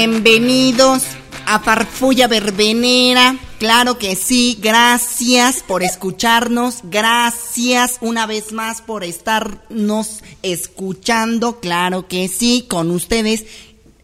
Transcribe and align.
Bienvenidos 0.00 1.02
a 1.44 1.58
Farfulla 1.58 2.28
Verbenera. 2.28 3.36
Claro 3.58 3.98
que 3.98 4.14
sí, 4.14 4.56
gracias 4.62 5.64
por 5.64 5.82
escucharnos, 5.82 6.82
gracias 6.84 7.98
una 8.00 8.24
vez 8.24 8.52
más 8.52 8.80
por 8.80 9.02
estarnos 9.02 10.22
escuchando, 10.44 11.58
claro 11.58 12.06
que 12.06 12.28
sí, 12.28 12.64
con 12.68 12.92
ustedes 12.92 13.44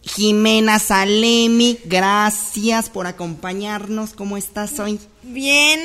Jimena 0.03 0.81
Salemi, 0.81 1.79
gracias 1.85 2.91
por 2.91 3.07
acompañarnos, 3.07 4.15
¿cómo 4.15 4.37
estás 4.37 4.81
hoy? 4.81 4.99
Bien, 5.23 5.81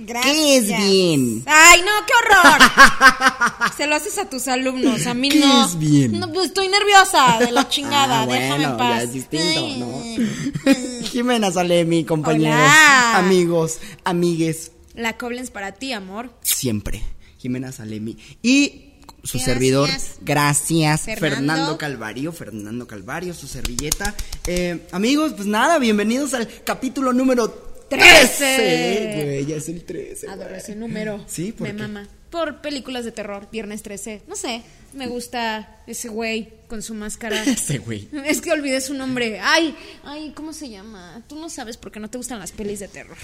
Gracias. 0.00 0.34
¿Qué 0.34 0.56
es 0.56 0.66
bien? 0.66 1.42
Ay, 1.46 1.80
no, 1.80 1.90
qué 2.06 2.12
horror. 2.20 3.72
Se 3.76 3.86
lo 3.86 3.94
haces 3.96 4.16
a 4.18 4.28
tus 4.28 4.48
alumnos, 4.48 5.06
a 5.06 5.14
mí 5.14 5.28
¿Qué 5.28 5.40
no. 5.40 5.66
es 5.66 5.78
bien? 5.78 6.18
No, 6.18 6.32
pues 6.32 6.46
estoy 6.48 6.68
nerviosa 6.68 7.38
de 7.38 7.52
la 7.52 7.68
chingada, 7.68 8.22
Ah, 8.22 8.26
déjame 8.26 8.64
en 8.64 8.70
bueno, 8.70 8.76
paz. 8.78 8.96
ya 8.98 9.02
es 9.02 9.12
distinto, 9.12 9.60
Ay. 9.60 9.78
¿no? 9.78 11.04
Jimena 11.06 11.50
Salemi, 11.50 12.04
compañeros, 12.04 12.54
Hola. 12.58 13.18
amigos, 13.18 13.78
amigues, 14.04 14.72
La 14.94 15.16
Koblenz 15.16 15.50
para 15.50 15.72
ti, 15.72 15.92
amor. 15.92 16.30
siempre. 16.42 17.02
Jimena 17.38 17.72
Salemi. 17.72 18.16
Y 18.42 18.86
su 19.22 19.36
Gracias. 19.38 19.44
servidor, 19.44 19.90
gracias, 20.22 21.02
Fernando. 21.02 21.20
Fernando. 21.36 21.78
Calvario, 21.78 22.32
Fernando 22.32 22.86
Calvario, 22.86 23.34
su 23.34 23.46
servilleta. 23.48 24.14
Eh, 24.46 24.86
amigos, 24.92 25.32
pues 25.36 25.46
nada, 25.46 25.78
bienvenidos 25.78 26.32
al 26.34 26.48
capítulo 26.64 27.12
número 27.12 27.69
13. 27.90 28.26
Trece. 28.36 29.22
Güey, 29.24 29.46
ya 29.46 29.56
es 29.56 29.68
el 29.68 29.84
13. 29.84 30.28
Adoro 30.28 30.54
ese 30.54 30.74
número. 30.76 31.22
Sí, 31.28 31.52
¿por 31.52 31.68
Me 31.68 31.74
qué? 31.74 31.82
mama. 31.82 32.08
Por 32.30 32.60
películas 32.60 33.04
de 33.04 33.10
terror, 33.12 33.48
Viernes 33.50 33.82
13. 33.82 34.22
No 34.28 34.36
sé, 34.36 34.62
me 34.92 35.08
gusta 35.08 35.82
ese 35.88 36.08
güey 36.08 36.48
con 36.68 36.80
su 36.80 36.94
máscara. 36.94 37.42
Ese 37.44 37.78
güey. 37.78 38.08
Es 38.24 38.40
que 38.40 38.52
olvidé 38.52 38.80
su 38.80 38.94
nombre. 38.94 39.40
Ay, 39.42 39.74
ay, 40.04 40.32
¿cómo 40.36 40.52
se 40.52 40.68
llama? 40.68 41.20
Tú 41.28 41.34
no 41.34 41.50
sabes 41.50 41.76
porque 41.76 41.98
no 41.98 42.08
te 42.08 42.16
gustan 42.18 42.38
las 42.38 42.52
pelis 42.52 42.78
de 42.78 42.86
terror. 42.86 43.16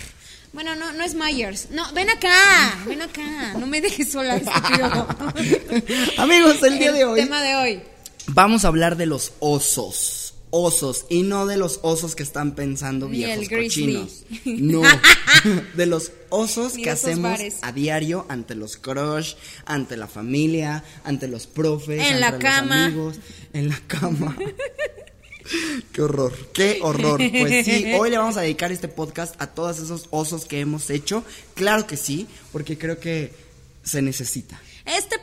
Bueno, 0.52 0.74
no, 0.74 0.92
no 0.92 1.04
es 1.04 1.14
Myers. 1.14 1.68
No, 1.70 1.92
ven 1.92 2.10
acá, 2.10 2.76
ven 2.88 3.02
acá. 3.02 3.54
No 3.54 3.68
me 3.68 3.80
dejes 3.80 4.10
sola, 4.10 4.34
estúpido. 4.42 5.06
Amigos, 6.18 6.60
el 6.64 6.78
día 6.80 6.90
de 6.90 7.04
hoy 7.04 7.20
tema 7.20 7.40
de 7.42 7.54
hoy. 7.54 7.82
vamos 8.26 8.64
a 8.64 8.68
hablar 8.68 8.96
de 8.96 9.06
los 9.06 9.32
osos. 9.38 10.25
Osos, 10.50 11.06
y 11.10 11.22
no 11.22 11.44
de 11.46 11.56
los 11.56 11.80
osos 11.82 12.14
que 12.14 12.22
están 12.22 12.54
pensando 12.54 13.08
Ni 13.08 13.18
viejos 13.18 13.48
el 13.50 13.64
cochinos. 13.64 14.24
No, 14.44 14.82
de 15.74 15.86
los 15.86 16.12
osos 16.30 16.74
Ni 16.76 16.84
que 16.84 16.90
hacemos 16.90 17.32
bares. 17.32 17.56
a 17.62 17.72
diario 17.72 18.24
ante 18.28 18.54
los 18.54 18.76
crush, 18.76 19.34
ante 19.64 19.96
la 19.96 20.06
familia, 20.06 20.84
ante 21.04 21.26
los 21.28 21.46
profes, 21.46 21.98
En 22.00 22.06
ante 22.14 22.20
la 22.20 22.30
los 22.30 22.40
cama. 22.40 22.84
amigos, 22.86 23.16
en 23.52 23.68
la 23.68 23.80
cama. 23.86 24.36
Qué 25.92 26.02
horror, 26.02 26.32
qué 26.52 26.80
horror. 26.82 27.18
Pues 27.18 27.64
sí, 27.64 27.84
hoy 27.98 28.10
le 28.10 28.18
vamos 28.18 28.36
a 28.36 28.40
dedicar 28.40 28.72
este 28.72 28.88
podcast 28.88 29.40
a 29.40 29.46
todos 29.46 29.78
esos 29.78 30.08
osos 30.10 30.44
que 30.44 30.58
hemos 30.58 30.90
hecho. 30.90 31.22
Claro 31.54 31.86
que 31.86 31.96
sí, 31.96 32.26
porque 32.52 32.76
creo 32.76 32.98
que 32.98 33.32
se 33.84 34.02
necesita. 34.02 34.60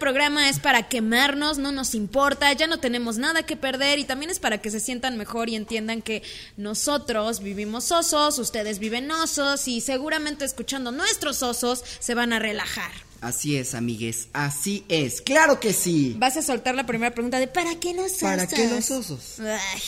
Programa 0.04 0.50
es 0.50 0.60
para 0.60 0.90
quemarnos, 0.90 1.60
no 1.60 1.72
nos 1.72 1.96
importa, 1.96 2.52
ya 2.52 2.68
no 2.68 2.78
tenemos 2.78 3.18
nada 3.18 3.44
que 3.44 3.56
perder 3.56 4.00
y 4.00 4.04
también 4.04 4.32
es 4.32 4.38
para 4.38 4.58
que 4.58 4.70
se 4.70 4.82
sientan 4.82 5.18
mejor 5.18 5.48
y 5.48 5.56
entiendan 5.56 6.02
que 6.02 6.24
nosotros 6.58 7.40
vivimos 7.40 7.90
osos, 7.90 8.38
ustedes 8.38 8.80
viven 8.80 9.10
osos 9.10 9.66
y 9.70 9.80
seguramente 9.80 10.44
escuchando 10.44 10.92
nuestros 10.92 11.42
osos 11.42 11.86
se 12.00 12.16
van 12.16 12.34
a 12.34 12.40
relajar. 12.40 12.92
Así 13.24 13.56
es, 13.56 13.74
amigues, 13.74 14.28
así 14.34 14.84
es. 14.90 15.22
Claro 15.22 15.60
que 15.62 15.72
sí. 15.72 16.14
Vas 16.20 16.36
a 16.36 16.42
soltar 16.42 16.76
la 16.76 16.86
primera 16.86 17.14
pregunta 17.14 17.40
de 17.40 17.48
¿para 17.48 17.74
qué 17.80 17.94
los 17.94 18.08
osos? 18.08 18.22
¿Para 18.22 18.48
qué 18.48 18.68
los 18.68 18.92
osos? 18.92 19.40
Ay, 19.40 19.82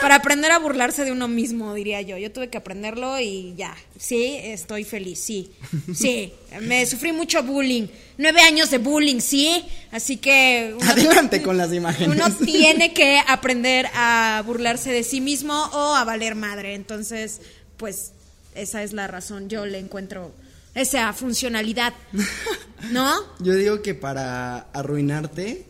para 0.00 0.16
aprender 0.16 0.52
a 0.52 0.58
burlarse 0.58 1.04
de 1.06 1.10
uno 1.10 1.26
mismo, 1.26 1.72
diría 1.72 2.02
yo. 2.02 2.18
Yo 2.18 2.30
tuve 2.30 2.48
que 2.50 2.58
aprenderlo 2.58 3.18
y 3.18 3.54
ya. 3.56 3.74
Sí, 3.98 4.36
estoy 4.42 4.84
feliz, 4.84 5.20
sí. 5.20 5.50
Sí, 5.94 6.32
me 6.60 6.84
sufrí 6.84 7.12
mucho 7.12 7.42
bullying. 7.42 7.86
Nueve 8.18 8.42
años 8.42 8.70
de 8.70 8.76
bullying, 8.76 9.20
sí. 9.20 9.64
Así 9.90 10.18
que... 10.18 10.74
uno- 10.78 10.90
Adelante 10.90 11.40
con 11.42 11.56
las 11.56 11.72
imágenes. 11.72 12.14
Uno 12.14 12.30
tiene 12.44 12.92
que 12.92 13.20
aprender 13.26 13.88
a 13.94 14.42
burlarse 14.46 14.92
de 14.92 15.02
sí 15.02 15.22
mismo 15.22 15.54
o 15.72 15.94
a 15.94 16.04
valer 16.04 16.34
madre. 16.34 16.74
Entonces, 16.74 17.40
pues, 17.78 18.12
esa 18.54 18.82
es 18.82 18.92
la 18.92 19.06
razón. 19.06 19.48
Yo 19.48 19.64
le 19.64 19.78
encuentro 19.78 20.30
esa 20.74 21.12
funcionalidad. 21.12 21.94
¿No? 22.90 23.12
Yo 23.40 23.54
digo 23.54 23.82
que 23.82 23.94
para 23.94 24.58
arruinarte, 24.72 25.66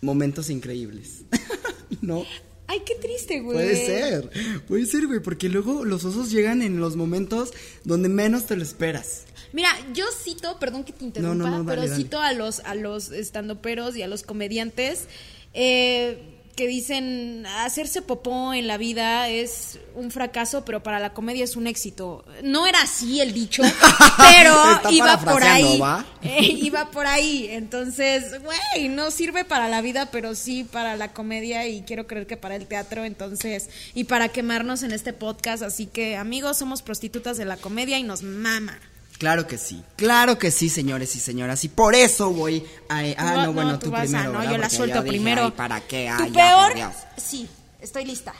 momentos 0.00 0.50
increíbles. 0.50 1.22
¿No? 2.00 2.24
Ay, 2.66 2.80
qué 2.86 2.94
triste, 2.94 3.40
güey. 3.40 3.58
Puede 3.58 3.86
ser, 3.86 4.30
puede 4.66 4.86
ser, 4.86 5.06
güey, 5.06 5.20
porque 5.20 5.48
luego 5.50 5.84
los 5.84 6.04
osos 6.04 6.30
llegan 6.30 6.62
en 6.62 6.80
los 6.80 6.96
momentos 6.96 7.52
donde 7.84 8.08
menos 8.08 8.46
te 8.46 8.56
lo 8.56 8.62
esperas. 8.62 9.24
Mira, 9.52 9.68
yo 9.92 10.06
cito, 10.24 10.58
perdón 10.58 10.82
que 10.84 10.92
te 10.92 11.04
interrumpa, 11.04 11.34
No, 11.36 11.44
no, 11.44 11.58
no, 11.58 11.64
dale, 11.64 11.80
pero 11.80 11.82
dale. 11.90 12.02
cito 12.02 12.20
a 12.20 12.32
los 12.32 12.60
a 12.60 12.74
los 12.74 13.10
estandoperos 13.12 13.96
y 13.96 14.02
a 14.02 14.08
los 14.08 14.22
comediantes 14.22 15.04
eh, 15.52 16.33
que 16.54 16.66
dicen 16.66 17.44
hacerse 17.46 18.02
popó 18.02 18.54
en 18.54 18.66
la 18.66 18.78
vida 18.78 19.28
es 19.28 19.78
un 19.94 20.10
fracaso, 20.10 20.64
pero 20.64 20.82
para 20.82 21.00
la 21.00 21.12
comedia 21.12 21.44
es 21.44 21.56
un 21.56 21.66
éxito. 21.66 22.24
No 22.42 22.66
era 22.66 22.82
así 22.82 23.20
el 23.20 23.32
dicho, 23.32 23.62
pero 24.18 24.54
iba 24.90 25.18
por 25.18 25.42
ahí. 25.42 25.78
¿va? 25.78 26.04
Eh, 26.24 26.42
iba 26.42 26.90
por 26.90 27.06
ahí. 27.06 27.48
Entonces, 27.50 28.42
güey, 28.42 28.88
no 28.88 29.10
sirve 29.10 29.44
para 29.44 29.68
la 29.68 29.82
vida, 29.82 30.10
pero 30.10 30.34
sí 30.34 30.64
para 30.64 30.96
la 30.96 31.12
comedia 31.12 31.66
y 31.68 31.82
quiero 31.82 32.06
creer 32.06 32.26
que 32.26 32.38
para 32.38 32.56
el 32.56 32.66
teatro, 32.66 33.04
entonces, 33.04 33.68
y 33.94 34.04
para 34.04 34.30
quemarnos 34.30 34.82
en 34.82 34.92
este 34.92 35.12
podcast. 35.12 35.62
Así 35.62 35.86
que, 35.86 36.16
amigos, 36.16 36.56
somos 36.56 36.80
prostitutas 36.80 37.36
de 37.36 37.44
la 37.44 37.58
comedia 37.58 37.98
y 37.98 38.04
nos 38.04 38.22
mama. 38.22 38.80
Claro 39.24 39.46
que 39.46 39.56
sí, 39.56 39.82
claro 39.96 40.38
que 40.38 40.50
sí, 40.50 40.68
señores 40.68 41.16
y 41.16 41.20
señoras. 41.20 41.64
Y 41.64 41.68
por 41.70 41.94
eso 41.94 42.30
voy 42.30 42.62
a. 42.90 42.98
Ah, 43.16 43.34
va- 43.36 43.46
no, 43.46 43.52
bueno, 43.54 43.78
tú 43.78 43.86
tú, 43.86 43.90
vas 43.92 44.02
a- 44.02 44.04
primero. 44.04 44.32
no, 44.34 44.44
yo 44.52 44.58
la 44.58 44.68
suelto 44.68 45.02
dije, 45.02 45.08
primero. 45.16 45.44
"Ay, 45.46 45.50
¿Para 45.56 45.80
qué? 45.80 46.12
tu 46.18 46.24
Ay, 46.24 46.30
ya, 46.30 46.42
peor, 46.50 46.66
por 46.68 46.74
Dios". 46.76 46.92
sí, 47.16 47.48
estoy 47.80 48.04
lista. 48.04 48.34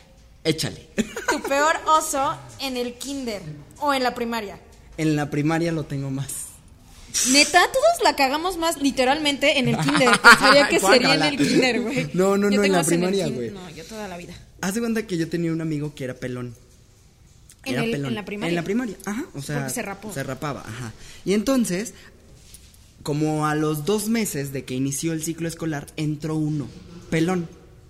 Échale. 0.44 0.91
Tu 1.31 1.41
peor 1.43 1.77
oso 1.87 2.37
en 2.61 2.77
el 2.77 2.94
kinder 2.99 3.41
o 3.81 3.94
en 3.94 4.03
la 4.03 4.15
primaria. 4.15 4.59
En 4.99 5.17
la 5.17 5.31
primaria 5.31 5.73
lo 5.73 5.84
tengo 5.84 6.11
más. 6.11 6.28
Neta, 7.31 7.61
todos 7.73 8.03
la 8.05 8.15
cagamos 8.15 8.59
más 8.59 8.77
literalmente 8.83 9.59
en 9.59 9.69
el 9.69 9.78
kinder. 9.78 10.11
Pensaría 10.21 10.69
que 10.69 10.81
sería 10.81 11.15
en 11.15 11.23
el 11.23 11.37
kinder, 11.39 11.81
güey. 11.81 12.11
No, 12.12 12.37
no, 12.37 12.50
Yo 12.50 12.56
no, 12.56 12.56
en 12.56 12.62
tengo 12.62 12.77
la 12.77 12.84
primaria, 12.84 13.28
güey. 13.28 13.50
No, 13.53 13.71
yo 13.71 13.84
toda 13.87 14.06
la 14.06 14.19
vida. 14.19 14.34
Haz 14.61 14.75
de 14.75 14.81
cuenta 14.81 15.06
que 15.06 15.17
yo 15.17 15.28
tenía 15.31 15.50
un 15.50 15.61
amigo 15.62 15.94
que 15.94 16.05
era 16.05 16.12
pelón. 16.15 16.55
¿En 17.67 17.75
Era 17.75 17.85
el- 17.85 17.91
pelón. 17.93 18.09
en 18.09 18.15
la 18.15 18.25
primaria? 18.25 18.49
En 18.51 18.55
la 18.57 18.63
primaria, 18.63 18.97
ajá. 19.05 19.25
O 19.35 19.43
sea, 19.43 19.57
Porque 19.59 19.73
se 19.75 19.83
rapó. 19.83 20.13
Se 20.13 20.23
rapaba, 20.23 20.61
ajá. 20.67 20.93
Y 21.25 21.33
entonces, 21.35 21.95
como 23.03 23.47
a 23.47 23.55
los 23.55 23.85
dos 23.85 24.09
meses 24.09 24.53
de 24.53 24.65
que 24.65 24.75
inició 24.75 25.13
el 25.13 25.23
ciclo 25.23 25.49
escolar, 25.49 25.87
entró 25.97 26.37
uno, 26.37 26.69
pelón. 27.11 27.49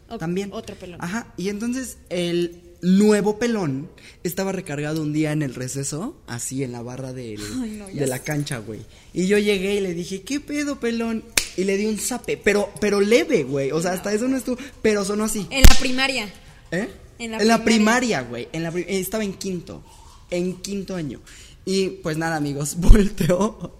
O- 0.08 0.18
también. 0.18 0.50
otro 0.52 0.76
pelón. 0.76 1.00
Ajá. 1.02 1.32
Y 1.36 1.48
entonces 1.48 1.96
el 2.10 2.60
nuevo 2.82 3.38
pelón 3.38 3.88
estaba 4.22 4.52
recargado 4.52 5.00
un 5.02 5.12
día 5.14 5.32
en 5.32 5.42
el 5.42 5.54
receso, 5.54 6.20
así 6.26 6.62
en 6.62 6.72
la 6.72 6.82
barra 6.82 7.12
del- 7.12 7.40
Ay, 7.62 7.70
no, 7.78 7.88
ya 7.90 8.00
de 8.02 8.06
la 8.06 8.18
cancha, 8.18 8.58
güey. 8.58 8.80
Y 9.14 9.26
yo 9.26 9.38
llegué 9.38 9.74
y 9.76 9.80
le 9.80 9.94
dije, 9.94 10.22
¿qué 10.22 10.40
pedo, 10.40 10.78
pelón? 10.80 11.24
Y 11.56 11.64
le 11.64 11.76
di 11.76 11.86
un 11.86 11.98
zape, 11.98 12.36
pero, 12.36 12.70
pero 12.80 13.00
leve, 13.00 13.44
güey. 13.44 13.70
O 13.70 13.80
sea, 13.80 13.92
hasta 13.92 14.12
eso 14.12 14.28
no 14.28 14.36
estuvo, 14.36 14.58
pero 14.82 15.04
sonó 15.04 15.24
así. 15.24 15.46
En 15.50 15.62
la 15.62 15.74
primaria. 15.80 16.28
¿Eh? 16.70 16.88
En 17.18 17.30
la 17.32 17.38
primaria, 17.38 17.64
primaria. 17.64 18.22
güey. 18.22 18.48
En 18.52 18.62
la 18.62 18.70
pri- 18.72 18.84
eh, 18.88 18.98
estaba 19.00 19.24
en 19.24 19.34
quinto. 19.34 19.82
En 20.30 20.56
quinto 20.56 20.96
año. 20.96 21.20
Y 21.64 21.88
pues 21.90 22.16
nada, 22.16 22.36
amigos, 22.36 22.76
volteó. 22.78 23.72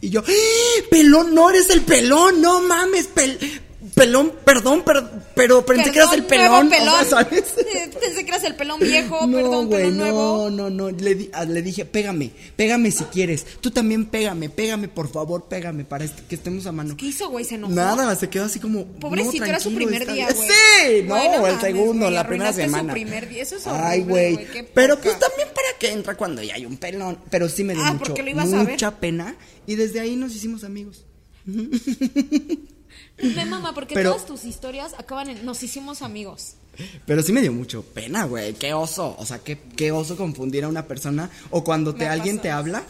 Y 0.00 0.10
yo, 0.10 0.20
¡Ah! 0.26 0.82
pelón, 0.90 1.34
no 1.34 1.48
eres 1.50 1.70
el 1.70 1.82
pelón, 1.82 2.40
no 2.42 2.60
mames, 2.60 3.08
pel- 3.14 3.38
pelón, 3.94 4.32
perdón, 4.44 4.82
per- 4.82 5.04
pero 5.34 5.64
pensé 5.66 5.90
que 5.90 5.98
eras 5.98 6.12
el 6.12 6.24
pelón. 6.24 6.68
o 6.68 6.70
sea, 6.70 7.04
¿sabes? 7.04 7.42
Pensé 8.00 8.24
que 8.24 8.30
eras 8.30 8.44
el 8.44 8.54
pelón 8.54 8.78
viejo, 8.80 9.26
No, 9.26 9.36
perdón, 9.36 9.68
pelón 9.70 9.96
nuevo. 9.98 10.50
no, 10.50 10.70
no, 10.70 10.90
no. 10.90 10.90
Le, 10.96 11.14
di- 11.14 11.30
ah, 11.32 11.44
le 11.44 11.62
dije, 11.62 11.84
pégame, 11.84 12.30
pégame 12.56 12.90
si 12.90 13.04
quieres. 13.04 13.44
Tú 13.60 13.70
también 13.70 14.06
pégame, 14.06 14.48
pégame, 14.50 14.88
por 14.88 15.10
favor, 15.10 15.44
pégame 15.44 15.84
para 15.84 16.04
est- 16.04 16.20
que 16.28 16.34
estemos 16.34 16.66
a 16.66 16.72
mano. 16.72 16.96
¿Qué 16.96 17.06
hizo, 17.06 17.28
güey? 17.30 17.44
Se 17.44 17.54
enojó. 17.56 17.72
Nada, 17.72 18.14
se 18.16 18.28
quedó 18.28 18.44
así 18.44 18.58
como. 18.60 18.84
Pobrecito, 18.86 19.44
no, 19.44 19.50
era 19.50 19.60
su 19.60 19.74
primer 19.74 20.06
día, 20.06 20.26
bien". 20.26 20.36
güey. 20.36 20.48
Sí, 20.48 21.02
no, 21.04 21.14
Bueno, 21.16 21.46
el 21.46 21.60
segundo, 21.60 22.10
la 22.10 22.26
primera 22.26 22.52
su 22.52 22.60
semana. 22.60 22.92
primer 22.92 23.28
día, 23.28 23.42
eso 23.42 23.56
es 23.56 23.66
Ay, 23.66 24.00
horrible, 24.00 24.04
güey. 24.34 24.34
güey, 24.46 24.66
Pero 24.74 25.00
pues 25.00 25.18
también 25.18 25.48
para 25.54 25.78
que 25.78 25.90
entra 25.90 26.16
cuando 26.16 26.42
ya 26.42 26.54
hay 26.54 26.66
un 26.66 26.76
pelón. 26.76 27.18
Pero 27.30 27.48
sí 27.48 27.64
me 27.64 27.74
dio 27.74 27.82
Ah, 27.84 27.92
mucho, 27.92 28.04
porque 28.04 28.22
lo 28.22 28.30
ibas 28.30 28.52
a 28.52 28.58
ver. 28.62 28.70
mucha 28.70 28.98
pena. 28.98 29.36
Y 29.66 29.76
desde 29.76 30.00
ahí 30.00 30.16
nos 30.16 30.34
hicimos 30.34 30.64
amigos. 30.64 31.04
Me 33.18 33.44
mama, 33.44 33.74
porque 33.74 33.94
Pero- 33.94 34.10
todas 34.12 34.26
tus 34.26 34.44
historias 34.44 34.94
acaban 34.98 35.28
en 35.30 35.44
nos 35.44 35.62
hicimos 35.62 36.02
amigos. 36.02 36.54
Pero 37.06 37.22
sí 37.22 37.32
me 37.32 37.42
dio 37.42 37.52
mucho 37.52 37.82
pena, 37.82 38.24
güey. 38.24 38.54
Qué 38.54 38.72
oso. 38.72 39.14
O 39.18 39.26
sea, 39.26 39.38
qué, 39.40 39.58
qué 39.76 39.92
oso 39.92 40.16
confundir 40.16 40.64
a 40.64 40.68
una 40.68 40.86
persona. 40.86 41.30
O 41.50 41.62
cuando 41.62 41.94
te 41.94 42.06
alguien 42.08 42.36
pasó. 42.36 42.42
te 42.44 42.50
habla, 42.50 42.82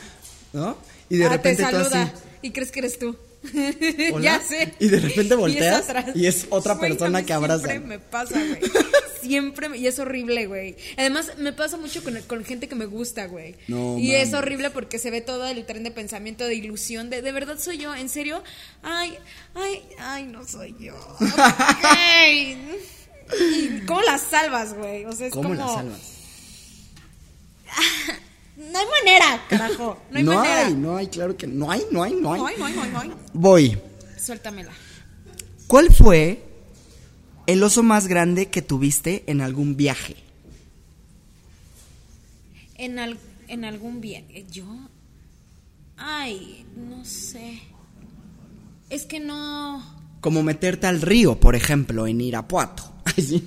¿no? 0.53 0.77
Y 1.11 1.17
de 1.17 1.27
Ah, 1.27 1.31
repente 1.31 1.65
te 1.65 1.71
tú 1.71 1.77
saluda 1.77 2.03
así. 2.05 2.13
y 2.43 2.51
crees 2.53 2.71
que 2.71 2.79
eres 2.79 2.99
tú. 2.99 3.17
Hola, 4.13 4.23
ya 4.23 4.41
sé. 4.41 4.75
y 4.79 4.89
de 4.89 5.01
repente 5.01 5.35
volteas 5.35 5.87
y 6.15 6.27
es 6.27 6.47
otra 6.51 6.79
persona 6.79 7.25
que 7.25 7.33
abrazan. 7.33 7.71
Siempre 7.71 7.89
me 7.89 7.99
pasa, 7.99 8.39
güey. 8.39 8.61
siempre, 9.23 9.77
y 9.77 9.87
es 9.87 9.99
horrible, 9.99 10.47
güey. 10.47 10.77
Además, 10.97 11.33
me 11.39 11.53
pasa 11.53 11.77
mucho 11.77 12.03
con, 12.05 12.21
con 12.23 12.45
gente 12.45 12.69
que 12.69 12.75
me 12.75 12.87
gusta, 12.87 13.27
güey. 13.27 13.57
No, 13.69 13.99
y 13.99 14.15
es 14.15 14.33
horrible 14.35 14.71
porque 14.71 14.99
se 14.99 15.11
ve 15.11 15.21
todo 15.21 15.47
el 15.47 15.65
tren 15.67 15.85
de 15.85 15.91
pensamiento, 15.91 16.45
de 16.45 16.55
ilusión, 16.55 17.11
de, 17.11 17.23
de 17.23 17.33
verdad 17.33 17.59
soy 17.59 17.79
yo, 17.79 17.95
en 17.95 18.09
serio. 18.09 18.43
Ay, 18.83 19.15
ay, 19.55 19.83
ay, 19.99 20.25
no 20.25 20.47
soy 20.47 20.75
yo. 20.79 20.95
Ok. 21.21 21.99
¿Y 23.41 23.81
¿Cómo 23.87 24.03
las 24.03 24.23
salvas, 24.23 24.75
güey? 24.75 25.05
O 25.07 25.13
sea, 25.13 25.29
es 25.29 25.33
¿Cómo 25.33 25.51
como... 25.51 25.61
la 25.61 25.75
salvas? 25.75 26.01
No 28.57 28.79
hay 28.79 28.87
manera, 29.05 29.45
carajo. 29.49 29.99
No 30.11 30.17
hay 30.19 30.25
manera. 30.37 30.67
hay, 30.67 30.75
no 30.75 30.97
hay, 30.97 31.07
claro 31.09 31.37
que 31.37 31.47
no 31.47 31.71
hay, 31.71 31.83
no 31.91 32.03
hay, 32.03 32.15
no 32.15 32.33
hay. 32.35 32.41
No 32.41 32.47
hay, 32.47 32.57
no 32.59 32.65
hay, 32.67 32.75
no 32.75 32.83
hay, 32.83 32.91
no 32.91 33.01
hay. 33.01 33.13
Voy. 33.33 33.79
Suéltamela. 34.19 34.73
¿Cuál 35.67 35.93
fue 35.93 36.45
el 37.47 37.63
oso 37.63 37.83
más 37.83 38.07
grande 38.09 38.51
que 38.51 38.63
tuviste 38.63 39.25
en 39.27 39.41
algún 39.41 39.77
viaje? 39.77 40.17
En, 42.77 42.99
al- 42.99 43.19
en 43.49 43.65
algún 43.65 44.01
viaje. 44.01 44.45
¿Yo? 44.51 44.65
Ay, 45.97 46.67
no 46.77 47.05
sé. 47.05 47.61
Es 48.91 49.07
que 49.07 49.21
no... 49.21 49.83
Como 50.21 50.43
meterte 50.43 50.87
al 50.87 51.01
río, 51.01 51.39
por 51.41 51.57
ejemplo, 51.57 52.07
en 52.07 52.21
Irapuato. 52.21 52.92
Sí. 53.17 53.47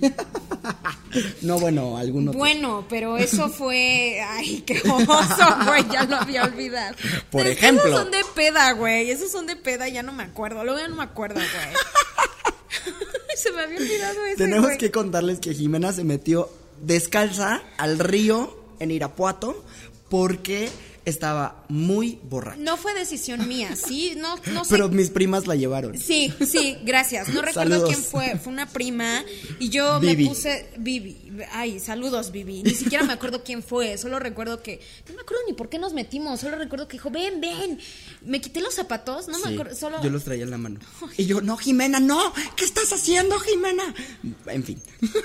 no, 1.42 1.60
bueno, 1.60 1.98
algún 1.98 2.30
otro. 2.30 2.38
Bueno, 2.38 2.86
pero 2.90 3.18
eso 3.18 3.50
fue. 3.58 4.22
Ay, 4.28 4.64
qué 4.66 4.80
oso, 4.80 5.58
güey. 5.66 5.86
Ya 5.92 6.04
lo 6.04 6.18
había 6.18 6.44
olvidado. 6.44 6.96
Por 7.32 7.48
ejemplo. 7.48 7.88
Esos 7.88 8.02
son 8.02 8.12
de 8.12 8.22
peda, 8.36 8.72
güey. 8.74 9.10
Esos 9.10 9.32
son 9.32 9.48
de 9.48 9.56
peda, 9.56 9.88
ya 9.88 10.04
no 10.04 10.14
me 10.14 10.24
acuerdo. 10.24 10.64
Luego 10.64 10.80
ya 10.80 10.88
no 10.88 10.96
me 10.96 11.04
acuerdo, 11.04 11.36
güey. 11.36 11.76
Se 13.36 13.52
me 13.52 13.62
había 13.62 13.78
olvidado 13.78 14.26
eso. 14.26 14.38
Tenemos 14.38 14.66
güey. 14.66 14.78
que 14.78 14.92
contarles 14.92 15.40
que 15.40 15.54
Jimena 15.54 15.92
se 15.92 16.04
metió 16.04 16.50
descalza 16.82 17.62
al 17.78 18.00
río 18.00 18.58
en 18.80 18.92
Irapuato 18.92 19.64
porque 20.10 20.70
estaba 21.06 21.64
muy 21.70 22.20
borracha. 22.24 22.58
No 22.60 22.78
fue 22.78 22.94
decisión 22.94 23.48
mía, 23.48 23.76
sí, 23.76 24.14
no, 24.18 24.36
no 24.52 24.64
sé. 24.66 24.72
Pero 24.72 24.90
mis 24.90 25.10
primas 25.10 25.48
la 25.48 25.56
llevaron. 25.56 25.98
Sí, 25.98 26.34
sí, 26.46 26.78
gracias. 26.84 27.30
No 27.30 27.42
recuerdo 27.42 27.74
Saludos. 27.76 27.90
quién 27.90 28.04
fue. 28.04 28.38
Fue 28.40 28.52
una 28.52 28.68
prima 28.68 29.24
y 29.60 29.70
yo 29.70 30.00
Vivi. 30.00 30.24
me 30.24 30.30
puse. 30.30 30.70
Vivi. 30.78 31.25
Ay, 31.52 31.80
saludos, 31.80 32.32
Vivi. 32.32 32.64
Ni 32.64 32.72
siquiera 32.72 33.04
me 33.04 33.14
acuerdo 33.14 33.44
quién 33.44 33.64
fue. 33.64 33.98
Solo 33.98 34.20
recuerdo 34.20 34.62
que. 34.62 34.80
No 35.08 35.16
me 35.16 35.22
acuerdo 35.22 35.44
ni 35.48 35.54
por 35.54 35.70
qué 35.70 35.80
nos 35.80 35.94
metimos. 35.94 36.40
Solo 36.40 36.58
recuerdo 36.58 36.88
que 36.88 36.94
dijo, 36.94 37.10
ven, 37.10 37.42
ven. 37.42 37.80
Me 38.22 38.42
quité 38.42 38.62
los 38.62 38.74
zapatos. 38.74 39.28
No 39.28 39.40
me 39.40 39.54
acuerdo. 39.54 39.76
Solo. 39.76 40.02
Yo 40.04 40.10
los 40.10 40.24
traía 40.24 40.44
en 40.44 40.52
la 40.52 40.58
mano. 40.58 40.80
Y 41.18 41.26
yo, 41.26 41.42
no, 41.42 41.58
Jimena, 41.58 42.00
no. 42.00 42.34
¿Qué 42.56 42.66
estás 42.66 42.92
haciendo, 42.94 43.40
Jimena? 43.40 43.94
En 44.48 44.64
fin. 44.64 44.82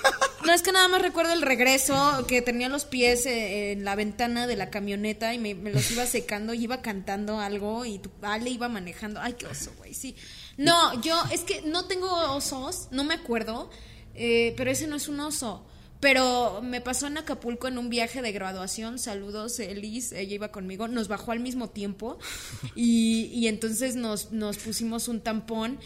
No 0.43 0.55
es 0.55 0.63
que 0.63 0.73
nada 0.73 0.89
más 0.89 1.03
recuerdo 1.03 1.35
el 1.35 1.43
regreso, 1.43 2.25
que 2.27 2.41
tenía 2.41 2.71
los 2.71 2.87
pies 2.87 3.27
eh, 3.27 3.73
en 3.73 3.85
la 3.85 3.95
ventana 3.95 4.47
de 4.47 4.57
la 4.57 4.71
camioneta 4.71 5.35
y 5.35 5.39
me, 5.39 5.55
me 5.55 5.71
los 5.71 5.91
iba 5.91 6.07
secando 6.07 6.55
y 6.55 6.65
iba 6.65 6.81
cantando 6.81 7.41
algo 7.41 7.85
y 7.85 7.99
tu 7.99 8.11
Ale 8.23 8.49
iba 8.49 8.67
manejando. 8.71 9.21
Ay, 9.21 9.35
qué 9.35 9.47
oso, 9.47 9.71
güey, 9.77 9.93
sí. 9.93 10.17
No, 10.57 10.99
yo 11.03 11.23
es 11.31 11.41
que 11.41 11.63
no 11.63 11.85
tengo 11.85 12.09
osos, 12.35 12.89
no 12.91 13.05
me 13.05 13.15
acuerdo, 13.15 13.71
eh, 14.15 14.55
pero 14.57 14.71
ese 14.71 14.87
no 14.87 14.97
es 14.97 15.09
un 15.09 15.21
oso. 15.21 15.67
Pero 16.01 16.61
me 16.63 16.81
pasó 16.81 17.07
en 17.09 17.19
Acapulco 17.19 17.69
en 17.69 17.77
un 17.77 17.91
viaje 17.91 18.23
de 18.23 18.33
graduación. 18.33 18.99
Saludos, 18.99 19.61
Elis, 19.61 20.13
ella 20.13 20.35
iba 20.35 20.49
conmigo. 20.51 20.89
Nos 20.89 21.09
bajó 21.09 21.33
al 21.33 21.41
mismo 21.41 21.69
tiempo 21.69 22.19
y, 22.75 23.27
y 23.35 23.49
entonces 23.49 23.97
nos, 23.97 24.33
nos 24.33 24.57
pusimos 24.57 25.09
un 25.09 25.21
tampón 25.21 25.79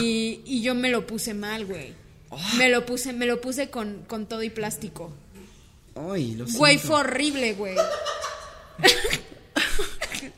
y, 0.00 0.40
y 0.46 0.62
yo 0.62 0.74
me 0.76 0.90
lo 0.90 1.06
puse 1.06 1.34
mal, 1.34 1.66
güey. 1.66 1.92
Me 2.56 2.68
lo 2.70 2.86
puse, 2.86 3.12
me 3.12 3.26
lo 3.26 3.40
puse 3.40 3.68
con, 3.68 4.04
con 4.06 4.26
todo 4.26 4.42
y 4.42 4.48
plástico. 4.50 5.12
Ay, 5.94 6.34
lo 6.36 6.46
Güey, 6.46 6.78
siento. 6.78 6.86
fue 6.88 7.00
horrible, 7.00 7.52
güey. 7.52 7.76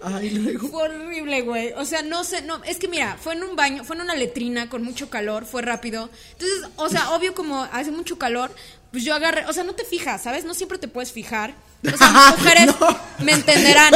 Ay, 0.02 0.30
luego. 0.30 0.68
Fue 0.68 0.82
horrible, 0.82 1.42
güey. 1.42 1.72
O 1.74 1.84
sea, 1.84 2.02
no 2.02 2.24
sé, 2.24 2.42
no, 2.42 2.62
es 2.64 2.78
que 2.78 2.88
mira, 2.88 3.16
fue 3.20 3.34
en 3.34 3.42
un 3.42 3.56
baño, 3.56 3.84
fue 3.84 3.96
en 3.96 4.02
una 4.02 4.14
letrina 4.14 4.68
con 4.68 4.82
mucho 4.82 5.08
calor, 5.08 5.46
fue 5.46 5.62
rápido. 5.62 6.10
Entonces, 6.32 6.68
o 6.76 6.88
sea, 6.88 7.10
obvio 7.12 7.34
como 7.34 7.62
hace 7.62 7.90
mucho 7.90 8.18
calor, 8.18 8.50
pues 8.94 9.02
yo 9.04 9.12
agarré, 9.12 9.44
o 9.46 9.52
sea, 9.52 9.64
no 9.64 9.74
te 9.74 9.84
fijas, 9.84 10.22
¿sabes? 10.22 10.44
No 10.44 10.54
siempre 10.54 10.78
te 10.78 10.86
puedes 10.86 11.10
fijar. 11.10 11.52
O 11.82 11.96
sea, 11.98 12.10
las 12.12 12.38
mujeres 12.38 12.66
No. 12.78 12.96
me 13.24 13.32
entenderán. 13.32 13.92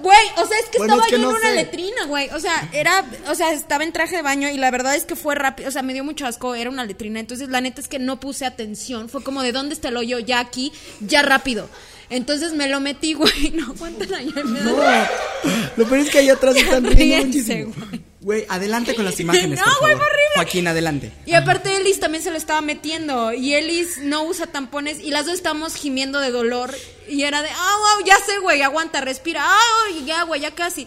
Güey, 0.00 0.18
o 0.38 0.46
sea, 0.46 0.58
es 0.58 0.66
que 0.72 0.78
Bueno, 0.78 0.94
estaba 0.94 1.02
es 1.02 1.06
que 1.08 1.12
yo 1.12 1.18
no 1.18 1.30
en 1.32 1.36
una 1.36 1.48
sé. 1.50 1.54
letrina, 1.56 2.04
güey. 2.06 2.30
O 2.30 2.40
sea, 2.40 2.70
era, 2.72 3.04
o 3.28 3.34
sea, 3.34 3.52
estaba 3.52 3.84
en 3.84 3.92
traje 3.92 4.16
de 4.16 4.22
baño 4.22 4.48
y 4.48 4.56
la 4.56 4.70
verdad 4.70 4.96
es 4.96 5.04
que 5.04 5.14
fue 5.14 5.34
rápido, 5.34 5.68
o 5.68 5.72
sea, 5.72 5.82
me 5.82 5.92
dio 5.92 6.04
mucho 6.04 6.26
asco, 6.26 6.54
era 6.54 6.70
una 6.70 6.86
letrina. 6.86 7.20
Entonces, 7.20 7.50
la 7.50 7.60
neta 7.60 7.82
es 7.82 7.88
que 7.88 7.98
no 7.98 8.18
puse 8.18 8.46
atención, 8.46 9.10
fue 9.10 9.22
como 9.22 9.42
de 9.42 9.52
dónde 9.52 9.74
está 9.74 9.88
el 9.88 9.98
hoyo, 9.98 10.18
ya 10.20 10.40
aquí, 10.40 10.72
ya 11.00 11.20
rápido. 11.20 11.68
Entonces 12.08 12.54
me 12.54 12.66
lo 12.66 12.80
metí, 12.80 13.12
güey, 13.14 13.50
no 13.50 13.66
aguantan 13.72 14.14
allá. 14.14 14.42
No. 14.42 14.82
Lo 15.76 15.84
peor 15.86 16.00
es 16.00 16.08
que 16.10 16.18
allá 16.20 16.32
atrás 16.32 16.56
están 16.56 16.84
riendo 16.86 17.26
muchísimo. 17.26 17.74
güey. 17.90 18.09
Güey, 18.20 18.44
adelante 18.48 18.94
con 18.94 19.04
las 19.04 19.18
imágenes. 19.20 19.58
No, 19.58 19.66
güey, 19.80 19.94
horrible. 19.94 20.34
Joaquín, 20.34 20.66
adelante. 20.68 21.12
Y 21.26 21.34
aparte 21.34 21.76
Elis 21.76 22.00
también 22.00 22.22
se 22.22 22.30
lo 22.30 22.36
estaba 22.36 22.60
metiendo 22.60 23.32
y 23.32 23.54
Elis 23.54 23.98
no 23.98 24.24
usa 24.24 24.46
tampones 24.46 25.00
y 25.00 25.10
las 25.10 25.26
dos 25.26 25.34
estamos 25.34 25.74
gimiendo 25.74 26.20
de 26.20 26.30
dolor 26.30 26.74
y 27.08 27.22
era 27.22 27.42
de, 27.42 27.48
ah, 27.50 27.76
wow, 27.96 28.06
ya 28.06 28.16
sé, 28.16 28.38
güey, 28.38 28.62
aguanta, 28.62 29.00
respira, 29.00 29.42
ah, 29.44 29.84
ya, 30.04 30.22
güey, 30.24 30.40
ya 30.40 30.52
casi. 30.54 30.86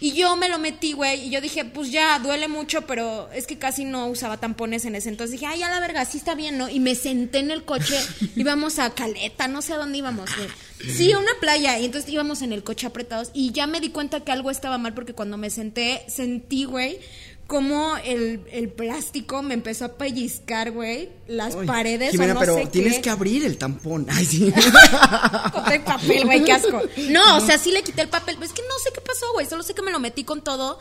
Y 0.00 0.12
yo 0.12 0.36
me 0.36 0.48
lo 0.48 0.58
metí, 0.58 0.92
güey, 0.92 1.26
y 1.26 1.30
yo 1.30 1.40
dije, 1.40 1.64
pues 1.64 1.90
ya, 1.90 2.18
duele 2.18 2.48
mucho, 2.48 2.82
pero 2.82 3.30
es 3.32 3.46
que 3.46 3.58
casi 3.58 3.84
no 3.84 4.08
usaba 4.08 4.36
tampones 4.36 4.84
en 4.84 4.94
ese 4.94 5.08
entonces. 5.08 5.32
Dije, 5.32 5.46
ay, 5.46 5.60
ya 5.60 5.70
la 5.70 5.80
verga, 5.80 6.04
sí 6.04 6.18
está 6.18 6.34
bien, 6.34 6.58
¿no? 6.58 6.68
Y 6.68 6.80
me 6.80 6.94
senté 6.94 7.38
en 7.38 7.50
el 7.50 7.64
coche, 7.64 7.98
íbamos 8.36 8.78
a 8.78 8.90
Caleta, 8.90 9.48
no 9.48 9.62
sé 9.62 9.72
a 9.72 9.78
dónde 9.78 9.98
íbamos, 9.98 10.28
güey. 10.36 10.48
Sí, 10.94 11.12
a 11.12 11.18
una 11.18 11.32
playa, 11.40 11.78
y 11.78 11.86
entonces 11.86 12.10
íbamos 12.10 12.42
en 12.42 12.52
el 12.52 12.62
coche 12.62 12.86
apretados 12.86 13.30
y 13.32 13.52
ya 13.52 13.66
me 13.66 13.80
di 13.80 13.88
cuenta 13.88 14.20
que 14.20 14.32
algo 14.32 14.50
estaba 14.50 14.76
mal 14.76 14.92
porque 14.92 15.14
cuando 15.14 15.38
me 15.38 15.48
senté, 15.48 16.04
sentí, 16.08 16.64
güey, 16.64 16.98
como 17.46 17.96
el, 17.98 18.40
el 18.50 18.68
plástico 18.70 19.42
me 19.42 19.54
empezó 19.54 19.84
a 19.84 19.92
pellizcar, 19.96 20.72
güey, 20.72 21.10
las 21.28 21.54
Ay, 21.54 21.66
paredes 21.66 22.10
Jimena, 22.10 22.32
o 22.32 22.34
no 22.34 22.40
pero 22.40 22.54
sé 22.56 22.66
tienes 22.66 22.96
qué. 22.96 23.02
que 23.02 23.10
abrir 23.10 23.44
el 23.44 23.56
tampón. 23.56 24.06
Ay, 24.10 24.24
sí. 24.24 24.52
Corté 25.52 25.76
el 25.76 25.82
papel, 25.82 26.24
güey, 26.24 26.44
qué 26.44 26.52
asco. 26.52 26.82
No, 27.10 27.36
o 27.36 27.40
sea, 27.40 27.58
sí 27.58 27.70
le 27.70 27.82
quité 27.82 28.02
el 28.02 28.08
papel. 28.08 28.36
Es 28.42 28.52
que 28.52 28.62
no 28.62 28.78
sé 28.82 28.90
qué 28.92 29.00
pasó, 29.00 29.32
güey. 29.34 29.46
Solo 29.46 29.62
sé 29.62 29.74
que 29.74 29.82
me 29.82 29.92
lo 29.92 30.00
metí 30.00 30.24
con 30.24 30.42
todo. 30.42 30.78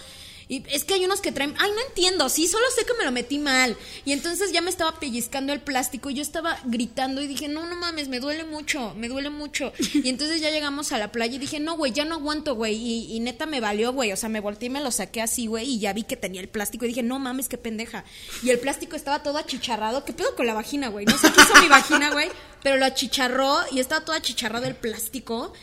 Y 0.47 0.63
es 0.69 0.83
que 0.83 0.93
hay 0.93 1.05
unos 1.05 1.21
que 1.21 1.31
traen. 1.31 1.55
Ay, 1.57 1.71
no 1.71 1.81
entiendo. 1.87 2.29
Sí, 2.29 2.47
solo 2.47 2.65
sé 2.75 2.85
que 2.85 2.93
me 2.93 3.03
lo 3.03 3.11
metí 3.11 3.39
mal. 3.39 3.75
Y 4.05 4.11
entonces 4.11 4.51
ya 4.51 4.61
me 4.61 4.69
estaba 4.69 4.99
pellizcando 4.99 5.53
el 5.53 5.61
plástico. 5.61 6.09
Y 6.09 6.15
yo 6.15 6.21
estaba 6.21 6.59
gritando 6.65 7.21
y 7.21 7.27
dije, 7.27 7.47
no, 7.47 7.65
no 7.65 7.75
mames, 7.75 8.07
me 8.07 8.19
duele 8.19 8.43
mucho, 8.43 8.93
me 8.95 9.07
duele 9.07 9.29
mucho. 9.29 9.73
Y 9.93 10.09
entonces 10.09 10.41
ya 10.41 10.51
llegamos 10.51 10.91
a 10.91 10.97
la 10.97 11.11
playa 11.11 11.35
y 11.35 11.39
dije, 11.39 11.59
no, 11.59 11.77
güey, 11.77 11.91
ya 11.91 12.05
no 12.05 12.15
aguanto, 12.15 12.55
güey. 12.55 12.75
Y, 12.75 13.15
y 13.15 13.19
neta 13.19 13.45
me 13.45 13.59
valió, 13.59 13.93
güey. 13.93 14.11
O 14.11 14.17
sea, 14.17 14.29
me 14.29 14.39
volteé 14.39 14.67
y 14.67 14.69
me 14.69 14.81
lo 14.81 14.91
saqué 14.91 15.21
así, 15.21 15.47
güey. 15.47 15.69
Y 15.69 15.79
ya 15.79 15.93
vi 15.93 16.03
que 16.03 16.15
tenía 16.15 16.41
el 16.41 16.49
plástico. 16.49 16.85
Y 16.85 16.89
dije, 16.89 17.03
no 17.03 17.19
mames, 17.19 17.49
qué 17.49 17.57
pendeja. 17.57 18.03
Y 18.43 18.49
el 18.49 18.59
plástico 18.59 18.95
estaba 18.95 19.23
todo 19.23 19.37
achicharrado. 19.37 20.05
¿Qué 20.05 20.13
pedo 20.13 20.35
con 20.35 20.45
la 20.45 20.53
vagina, 20.53 20.89
güey? 20.89 21.05
No 21.05 21.17
sé 21.17 21.31
qué 21.31 21.41
hizo 21.41 21.61
mi 21.61 21.69
vagina, 21.69 22.11
güey. 22.11 22.29
Pero 22.61 22.77
lo 22.77 22.85
achicharró 22.85 23.59
y 23.71 23.79
estaba 23.79 24.03
todo 24.03 24.15
achicharrado 24.15 24.65
el 24.65 24.75
plástico. 24.75 25.53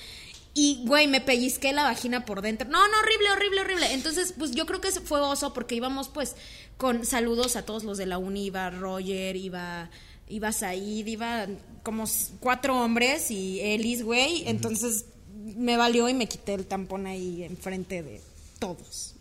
Y, 0.54 0.82
güey, 0.86 1.06
me 1.06 1.20
pellizqué 1.20 1.72
la 1.72 1.84
vagina 1.84 2.26
por 2.26 2.42
dentro. 2.42 2.68
No, 2.68 2.86
no, 2.86 2.98
horrible, 2.98 3.30
horrible, 3.30 3.60
horrible. 3.62 3.92
Entonces, 3.94 4.34
pues 4.36 4.50
yo 4.50 4.66
creo 4.66 4.80
que 4.80 4.90
fue 4.90 5.20
oso 5.20 5.54
porque 5.54 5.74
íbamos, 5.74 6.08
pues, 6.08 6.36
con 6.76 7.06
saludos 7.06 7.56
a 7.56 7.64
todos 7.64 7.84
los 7.84 7.96
de 7.96 8.06
la 8.06 8.18
uni. 8.18 8.46
Iba 8.46 8.68
Roger, 8.70 9.36
iba, 9.36 9.88
iba 10.28 10.52
Said, 10.52 11.06
iba 11.06 11.46
como 11.82 12.04
cuatro 12.40 12.78
hombres 12.78 13.30
y 13.30 13.60
Elis, 13.60 14.02
güey. 14.02 14.46
Entonces, 14.46 15.06
me 15.42 15.78
valió 15.78 16.08
y 16.08 16.14
me 16.14 16.28
quité 16.28 16.54
el 16.54 16.66
tampón 16.66 17.06
ahí 17.06 17.44
enfrente 17.44 18.02
de 18.02 18.20
todos. 18.58 19.11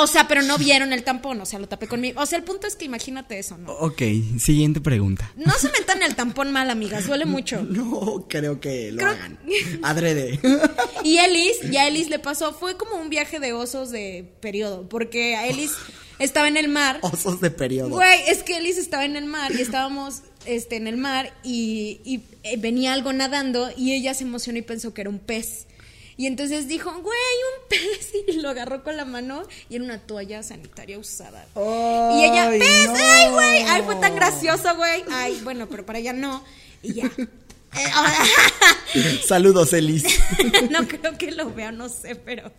O 0.00 0.06
sea, 0.06 0.26
pero 0.28 0.42
no 0.42 0.58
vieron 0.58 0.92
el 0.92 1.02
tampón, 1.04 1.40
o 1.40 1.46
sea, 1.46 1.58
lo 1.58 1.68
tapé 1.68 1.86
con 1.86 2.00
mi... 2.00 2.12
O 2.16 2.26
sea, 2.26 2.38
el 2.38 2.44
punto 2.44 2.66
es 2.66 2.76
que 2.76 2.84
imagínate 2.84 3.38
eso, 3.38 3.56
¿no? 3.58 3.72
ok, 3.72 4.02
siguiente 4.38 4.80
pregunta. 4.80 5.30
No 5.36 5.52
se 5.54 5.70
metan 5.70 6.02
el 6.02 6.14
tampón 6.14 6.52
mal, 6.52 6.70
amigas, 6.70 7.06
duele 7.06 7.24
mucho. 7.26 7.62
No 7.70 8.26
creo 8.28 8.60
que 8.60 8.92
lo 8.92 8.98
Creo- 8.98 9.10
hagan. 9.10 9.38
Adrede. 9.82 10.38
Y 11.02 11.18
Ellis, 11.18 11.56
y 11.70 11.76
a 11.76 11.86
Ellis 11.88 12.08
le 12.08 12.18
pasó, 12.18 12.52
fue 12.52 12.76
como 12.76 12.96
un 12.96 13.10
viaje 13.10 13.40
de 13.40 13.52
osos 13.52 13.90
de 13.90 14.32
periodo, 14.40 14.88
porque 14.88 15.36
a 15.36 15.46
Ellis 15.46 15.72
estaba 16.18 16.48
en 16.48 16.56
el 16.56 16.68
mar. 16.68 16.98
Osos 17.02 17.40
de 17.40 17.50
periodo. 17.50 17.90
Güey, 17.90 18.20
es 18.28 18.42
que 18.42 18.56
Ellis 18.58 18.78
estaba 18.78 19.04
en 19.04 19.16
el 19.16 19.24
mar 19.24 19.52
y 19.52 19.60
estábamos 19.62 20.22
este, 20.46 20.76
en 20.76 20.86
el 20.86 20.96
mar 20.96 21.32
y, 21.42 22.00
y, 22.04 22.22
eh, 22.44 22.56
venía 22.58 22.92
algo 22.92 23.12
nadando 23.12 23.70
y 23.76 23.92
ella 23.94 24.14
se 24.14 24.22
emocionó 24.24 24.58
y 24.58 24.62
pensó 24.62 24.94
que 24.94 25.00
era 25.02 25.10
un 25.10 25.18
pez. 25.18 25.66
Y 26.16 26.26
entonces 26.26 26.68
dijo, 26.68 26.90
güey, 26.90 27.02
un 27.02 27.68
pez. 27.68 28.10
Y 28.28 28.32
lo 28.40 28.50
agarró 28.50 28.82
con 28.84 28.96
la 28.96 29.04
mano 29.04 29.42
y 29.68 29.76
era 29.76 29.84
una 29.84 29.98
toalla 29.98 30.42
sanitaria 30.42 30.98
usada. 30.98 31.46
y 31.56 32.24
ella, 32.24 32.48
pez, 32.50 32.86
no. 32.86 32.94
ay, 32.96 33.30
güey. 33.30 33.62
Ay, 33.68 33.82
fue 33.82 33.96
tan 33.96 34.14
gracioso, 34.14 34.74
güey. 34.76 35.02
Ay, 35.10 35.40
bueno, 35.44 35.68
pero 35.68 35.84
para 35.84 35.98
ella 35.98 36.12
no. 36.12 36.44
Y 36.82 36.94
ya. 36.94 37.10
Eh, 37.76 39.20
Saludos, 39.26 39.72
Elis. 39.72 40.04
no 40.70 40.86
creo 40.86 41.18
que 41.18 41.32
lo 41.32 41.52
vea, 41.52 41.72
no 41.72 41.88
sé, 41.88 42.14
pero 42.14 42.52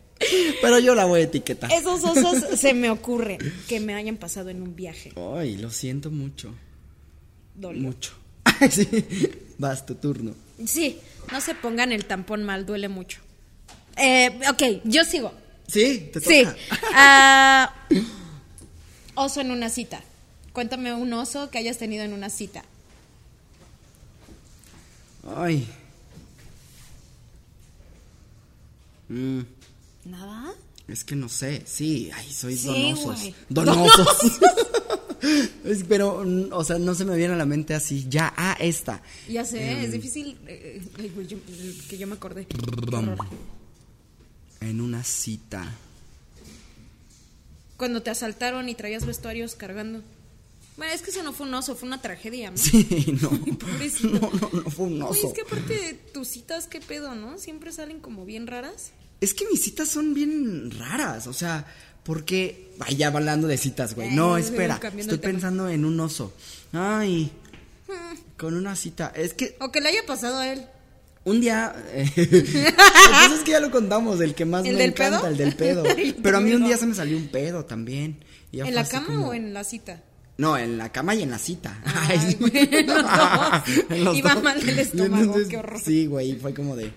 Pero 0.62 0.80
yo 0.80 0.94
la 0.94 1.06
voy 1.06 1.22
a 1.22 1.24
etiquetar. 1.24 1.72
esos 1.72 2.04
osos 2.04 2.60
se 2.60 2.74
me 2.74 2.90
ocurren 2.90 3.38
que 3.70 3.80
me 3.80 3.94
hayan 3.96 4.18
pasado 4.18 4.50
en 4.50 4.62
un 4.62 4.76
viaje. 4.76 5.14
Ay, 5.38 5.56
lo 5.56 5.70
siento 5.72 6.12
mucho. 6.12 6.54
Dolió. 7.56 7.82
Mucho. 7.82 8.12
Sí. 8.70 8.88
Vas, 9.58 9.86
tu 9.86 9.96
turno. 9.96 10.34
Sí, 10.66 11.00
no 11.32 11.40
se 11.40 11.56
pongan 11.56 11.94
el 11.94 12.04
tampón 12.04 12.44
mal, 12.44 12.66
duele 12.66 12.90
mucho. 12.90 13.20
Eh, 13.98 14.40
ok, 14.50 14.82
yo 14.84 15.04
sigo. 15.06 15.32
Sí, 15.68 16.10
te 16.14 16.20
toca. 16.22 16.30
Sí. 16.36 16.44
Ah, 16.94 17.74
oso 19.16 19.42
en 19.42 19.52
una 19.52 19.70
cita. 19.70 20.02
Cuéntame 20.54 20.94
un 20.94 21.12
oso 21.14 21.50
que 21.50 21.58
hayas 21.58 21.78
tenido 21.78 22.04
en 22.04 22.14
una 22.14 22.30
cita. 22.30 22.64
Ay. 25.36 25.68
Mm, 29.10 29.42
¿Nada? 30.06 30.54
es 30.88 31.04
que 31.04 31.16
no 31.16 31.30
sé. 31.30 31.64
Sí, 31.66 32.12
ay, 32.14 32.32
soy 32.32 32.56
Sí, 32.58 32.68
donosos. 32.68 33.20
güey. 33.20 33.36
Donosos. 33.50 34.40
Pero, 35.90 36.24
mm, 36.24 36.50
o 36.52 36.64
sea, 36.64 36.78
no 36.78 36.94
se 36.94 37.06
me 37.06 37.16
viene 37.18 37.34
a 37.34 37.38
la 37.38 37.46
mente 37.46 37.74
así. 37.74 38.06
Ya, 38.08 38.32
ah, 38.38 38.56
esta. 38.60 39.02
Ya 39.28 39.44
sé, 39.46 39.72
Em. 39.72 39.84
es 39.86 39.92
difícil 39.92 40.38
eh, 40.48 40.82
eh, 41.00 41.78
que 41.90 41.98
yo 41.98 42.06
me 42.06 42.14
acordé. 42.14 42.46
En 44.66 44.82
una 44.82 45.04
cita. 45.04 45.72
Cuando 47.78 48.02
te 48.02 48.10
asaltaron 48.10 48.68
y 48.68 48.76
traías 48.76 49.06
vestuarios 49.06 49.56
cargando. 49.56 50.02
Bueno, 50.78 50.92
es 50.94 51.02
que 51.02 51.12
eso 51.12 51.24
no 51.24 51.34
fue 51.34 51.48
un 51.48 51.54
oso, 51.54 51.76
fue 51.76 51.88
una 51.88 52.02
tragedia, 52.02 52.52
¿no? 52.52 52.58
Sí, 52.62 53.18
no. 53.22 53.30
No, 54.20 54.32
no, 54.32 54.50
no 54.64 54.70
fue 54.72 54.88
un 54.88 55.02
oso. 55.02 55.28
es 55.28 55.34
que 55.34 55.42
aparte 55.42 55.94
tus 56.14 56.28
citas, 56.28 56.68
¿qué 56.68 56.82
pedo, 56.82 57.14
no? 57.16 57.38
Siempre 57.38 57.72
salen 57.72 58.00
como 58.00 58.26
bien 58.26 58.48
raras. 58.48 58.92
Es 59.22 59.34
que 59.34 59.46
mis 59.50 59.62
citas 59.64 59.88
son 59.88 60.14
bien 60.14 60.72
raras, 60.72 61.28
o 61.28 61.34
sea, 61.34 61.66
porque... 62.04 62.74
Ay, 62.80 62.98
ya 62.98 63.08
hablando 63.08 63.48
de 63.48 63.58
citas, 63.58 63.96
güey. 63.96 64.12
No, 64.12 64.36
espera, 64.38 64.80
estoy 64.98 65.18
pensando 65.20 65.70
en 65.70 65.86
un 65.86 66.00
oso. 66.00 66.34
Ay, 66.74 67.32
con 68.38 68.56
una 68.56 68.76
cita. 68.76 69.14
Es 69.16 69.34
que 69.34 69.56
O 69.60 69.72
que 69.72 69.80
le 69.80 69.90
haya 69.90 70.06
pasado 70.06 70.40
a 70.40 70.52
él. 70.52 70.66
Un 71.26 71.42
día... 71.42 71.76
eh, 71.90 72.10
pues 72.16 73.32
es 73.34 73.40
que 73.44 73.52
ya 73.52 73.60
lo 73.60 73.70
contamos, 73.72 74.22
el 74.22 74.34
que 74.34 74.46
más 74.46 74.66
¿El 74.66 74.74
me 74.74 74.80
del 74.84 74.92
encanta, 74.92 75.20
pedo? 75.22 75.28
el 75.30 75.38
del 75.38 75.56
pedo. 75.56 75.86
El 75.98 76.16
Pero 76.16 76.38
a 76.38 76.42
mí 76.42 76.54
un 76.54 76.64
día 76.66 76.78
se 76.78 76.86
me 76.86 76.96
salió 76.96 77.18
un 77.18 77.28
pedo 77.28 77.66
también. 77.66 78.24
y 78.52 78.60
¿En 78.62 78.74
la 78.74 78.86
cama 78.88 79.08
como- 79.08 79.28
o 79.30 79.34
en 79.34 79.54
la 79.54 79.64
cita? 79.64 80.04
No, 80.38 80.58
en 80.58 80.78
la 80.78 80.92
cama 80.92 81.16
y 81.16 81.24
en 81.24 81.32
la 81.32 81.38
cita. 81.40 81.82
Ay, 81.86 82.36
güey, 82.40 82.86
los 84.04 84.18
Iba 84.18 84.34
dos. 84.34 84.44
mal 84.44 84.66
del 84.66 84.80
estómago, 84.80 85.24
entonces, 85.24 85.48
qué 85.48 85.58
horror. 85.58 85.80
Sí, 85.84 86.08
güey, 86.08 86.36
fue 86.36 86.54
como 86.54 86.76
de, 86.76 86.92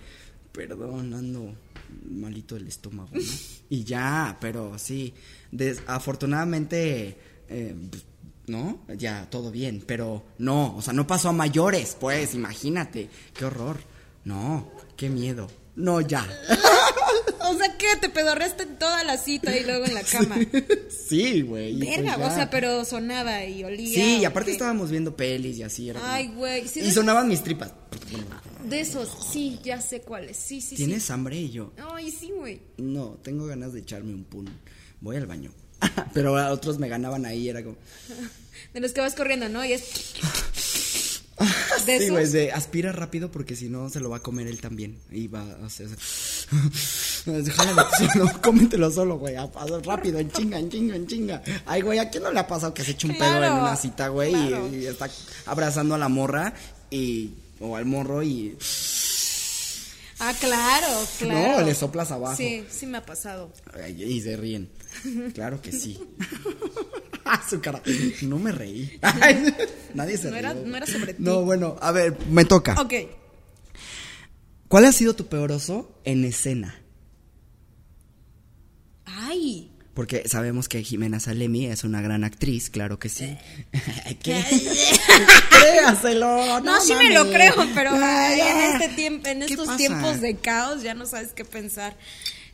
perdón, 0.53 1.15
ando 1.15 1.55
malito 2.11 2.57
del 2.57 2.67
estómago, 2.67 3.11
¿no? 3.13 3.21
Y 3.71 3.85
ya, 3.85 4.37
pero 4.41 4.77
sí, 4.79 5.15
afortunadamente, 5.87 7.17
eh, 7.49 7.75
pues, 7.91 8.05
¿no? 8.49 8.81
Ya, 8.97 9.29
todo 9.31 9.51
bien, 9.51 9.85
pero 9.87 10.25
no, 10.39 10.75
o 10.77 10.83
sea, 10.83 10.93
no 10.93 11.07
pasó 11.07 11.29
a 11.29 11.33
mayores, 11.33 11.97
pues, 12.01 12.35
imagínate, 12.35 13.09
qué 13.35 13.45
horror. 13.45 13.79
No, 14.29 14.71
qué 14.97 15.09
miedo. 15.09 15.49
No, 15.75 16.01
ya. 16.01 16.27
O 17.41 17.57
sea, 17.57 17.79
que 17.79 17.87
te 17.99 18.11
pedorreaste 18.11 18.65
en 18.65 18.79
toda 18.79 19.03
la 19.05 19.17
cita 19.17 19.57
y 19.57 19.65
luego 19.65 19.87
en 19.87 19.95
la 19.95 20.03
cama. 20.13 20.37
Sí, 20.91 21.41
güey. 21.41 21.79
Verga, 21.79 22.17
pues 22.17 22.33
o 22.33 22.35
sea, 22.35 22.51
pero 22.51 22.85
sonaba 22.85 23.43
y 23.47 23.65
olía. 23.65 23.95
Sí, 23.95 24.19
y 24.21 24.25
¿o 24.27 24.29
aparte 24.29 24.51
qué? 24.51 24.53
estábamos 24.53 24.91
viendo 24.91 25.17
pelis 25.17 25.57
y 25.57 25.63
así. 25.63 25.89
Era 25.89 26.13
Ay, 26.13 26.27
güey. 26.35 26.67
y 26.67 26.91
sonaban 26.91 27.27
mis 27.27 27.43
tripas. 27.43 27.73
De 28.69 28.81
esos, 28.81 29.09
sí, 29.33 29.59
ya 29.65 29.81
sé 29.81 30.03
cuáles. 30.03 30.37
Sí, 30.37 30.61
sí, 30.61 30.77
¿Tienes 30.77 31.11
hambre? 31.11 31.37
Y 31.39 31.51
yo. 31.51 31.73
Ay, 31.95 32.11
sí, 32.11 32.33
güey. 32.37 32.61
no, 32.77 33.19
tengo 33.23 33.47
ganas 33.47 33.73
de 33.73 33.81
echarme 33.81 34.13
un 34.13 34.25
pun. 34.25 34.47
Voy 35.01 35.17
al 35.17 35.25
baño. 35.27 35.51
Pero 36.13 36.37
a 36.37 36.51
otros 36.53 36.79
me 36.79 36.89
ganaban 36.89 37.25
ahí, 37.25 37.49
era 37.49 37.63
como... 37.65 37.79
De 38.75 38.81
los 38.81 38.93
que 38.93 39.01
vas 39.01 39.15
corriendo, 39.15 39.49
¿no? 39.49 39.65
Y 39.65 39.73
es. 39.73 39.85
De 41.87 41.99
Sí, 42.00 42.09
güey, 42.09 42.28
de 42.30 42.52
aspira 42.52 42.92
rápido 42.92 43.30
porque 43.30 43.57
si 43.57 43.68
no 43.68 43.88
se 43.88 44.00
lo 44.00 44.11
va 44.11 44.18
a 44.18 44.23
comer 44.23 44.47
él 44.49 44.61
también. 44.61 44.99
Y 45.11 45.28
va 45.28 45.42
a 45.42 45.66
hacer... 45.66 45.88
Solo, 45.99 46.71
cómetelo 48.42 48.90
solo, 48.90 49.18
güey. 49.18 49.35
Rápido, 49.85 50.18
en 50.18 50.30
chinga, 50.30 50.59
en 50.59 50.71
chinga, 50.71 50.97
en 50.97 51.07
chinga. 51.07 51.42
Ay, 51.66 51.83
güey, 51.83 51.99
¿a 51.99 52.11
quién 52.11 52.23
no 52.25 52.33
le 52.33 52.40
ha 52.40 52.47
pasado 52.47 52.75
que 52.75 52.85
se 52.85 52.92
eche 52.92 53.07
un 53.07 53.16
pedo 53.16 53.42
en 53.45 53.52
una 53.52 53.76
cita, 53.76 54.09
güey? 54.09 54.35
y- 54.75 54.87
está 54.87 55.09
abrazando 55.47 55.95
a 55.95 55.99
la 55.99 56.09
morra 56.09 56.52
y... 56.90 57.30
O 57.61 57.76
al 57.76 57.87
morro 57.87 58.23
y... 58.23 58.57
Ah, 60.21 60.35
claro, 60.38 60.87
claro. 61.18 61.59
No, 61.61 61.64
le 61.64 61.75
soplas 61.75 62.11
abajo. 62.11 62.37
Sí, 62.37 62.64
sí 62.71 62.87
me 62.87 62.99
ha 62.99 63.07
pasado. 63.07 63.52
Ay, 63.83 64.02
Y 64.02 64.21
se 64.21 64.37
ríen. 64.37 64.68
Claro 65.35 65.61
que 65.62 65.73
sí. 65.73 65.99
Ah, 67.31 67.43
Su 67.49 67.61
cara. 67.61 67.83
No 68.23 68.39
me 68.39 68.53
reí. 68.53 68.99
Nadie 69.95 70.17
se 70.17 70.25
No 70.25 70.31
rió. 70.31 70.39
era- 70.39 70.55
no 70.55 70.77
era 70.77 70.87
sobre 70.87 71.15
ti. 71.15 71.23
No, 71.23 71.43
bueno, 71.43 71.77
a 71.81 71.93
ver, 71.93 72.17
me 72.31 72.45
toca. 72.45 72.81
Ok. 72.81 72.95
¿Cuál 74.69 74.85
ha 74.87 74.93
sido 74.93 75.15
tu 75.15 75.27
peor 75.27 75.53
oso 75.53 75.99
en 76.05 76.25
escena? 76.25 76.81
Ay. 79.05 79.73
Porque 79.95 80.29
sabemos 80.29 80.69
que 80.69 80.85
Jimena 80.85 81.19
Salemi 81.19 81.67
es 81.67 81.83
una 81.83 82.01
gran 82.01 82.23
actriz, 82.23 82.71
claro 82.71 82.99
que 83.01 83.09
sí. 83.09 83.37
¿Qué? 84.23 84.45
Créaselo. 85.51 86.61
No, 86.61 86.81
sí 86.81 86.95
me 86.95 87.13
lo 87.13 87.29
creo, 87.31 87.55
pero 87.75 87.91
Ay, 87.95 88.41
en 88.41 88.57
ah. 88.59 88.79
este 88.79 88.95
tiempo, 88.95 89.29
en 89.29 89.41
¿Qué 89.41 89.47
estos 89.47 89.67
pasa? 89.67 89.77
tiempos 89.77 90.21
de 90.21 90.37
caos 90.37 90.83
ya 90.83 90.95
no 90.95 91.05
sabes 91.07 91.33
qué 91.33 91.45
pensar. 91.45 91.97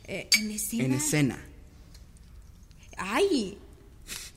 Eh, 0.05 0.27
en 0.39 0.51
escena. 0.51 0.83
En 0.85 0.93
escena. 0.93 1.39
Ay. 2.97 3.57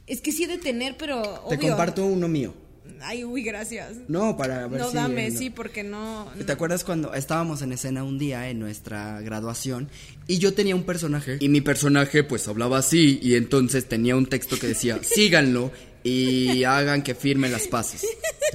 Es 0.09 0.21
que 0.21 0.33
sí 0.33 0.45
he 0.45 0.49
de 0.49 0.59
tener, 0.59 0.97
pero 0.97 1.23
Te 1.49 1.57
obvio. 1.57 1.69
comparto 1.69 2.05
uno 2.05 2.29
mío. 2.29 2.55
Ay, 3.01 3.23
uy, 3.25 3.43
gracias. 3.45 3.93
No, 4.09 4.37
para 4.37 4.67
ver 4.67 4.81
No, 4.81 4.89
si... 4.91 4.97
dame, 4.97 5.31
no. 5.31 5.39
sí, 5.39 5.51
porque 5.51 5.85
no. 5.85 6.29
¿Te 6.45 6.51
acuerdas 6.51 6.83
cuando 6.83 7.15
estábamos 7.15 7.63
en 7.63 7.73
escena 7.73 8.03
un 8.03 8.19
día 8.19 8.49
en 8.49 8.59
nuestra 8.59 9.21
graduación 9.21 9.89
y 10.27 10.39
yo 10.39 10.53
tenía 10.53 10.75
un 10.75 10.83
personaje 10.83 11.37
y 11.39 11.49
mi 11.49 11.61
personaje 11.61 12.25
pues 12.25 12.49
hablaba 12.49 12.79
así 12.79 13.21
y 13.23 13.37
entonces 13.37 13.87
tenía 13.89 14.17
un 14.17 14.27
texto 14.27 14.59
que 14.59 14.67
decía 14.67 14.99
síganlo 15.03 15.71
y 16.03 16.65
hagan 16.65 17.03
que 17.03 17.15
firme 17.15 17.49
las 17.49 17.69
paces. 17.69 18.05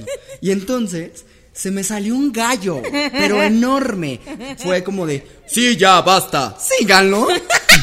¿no? 0.00 0.06
Y 0.42 0.50
entonces 0.50 1.24
se 1.52 1.70
me 1.70 1.82
salió 1.84 2.14
un 2.14 2.30
gallo, 2.32 2.82
pero 3.12 3.42
enorme. 3.42 4.20
Fue 4.58 4.82
como 4.84 5.06
de 5.06 5.24
sí 5.46 5.76
ya 5.76 6.02
basta, 6.02 6.58
síganlo. 6.60 7.28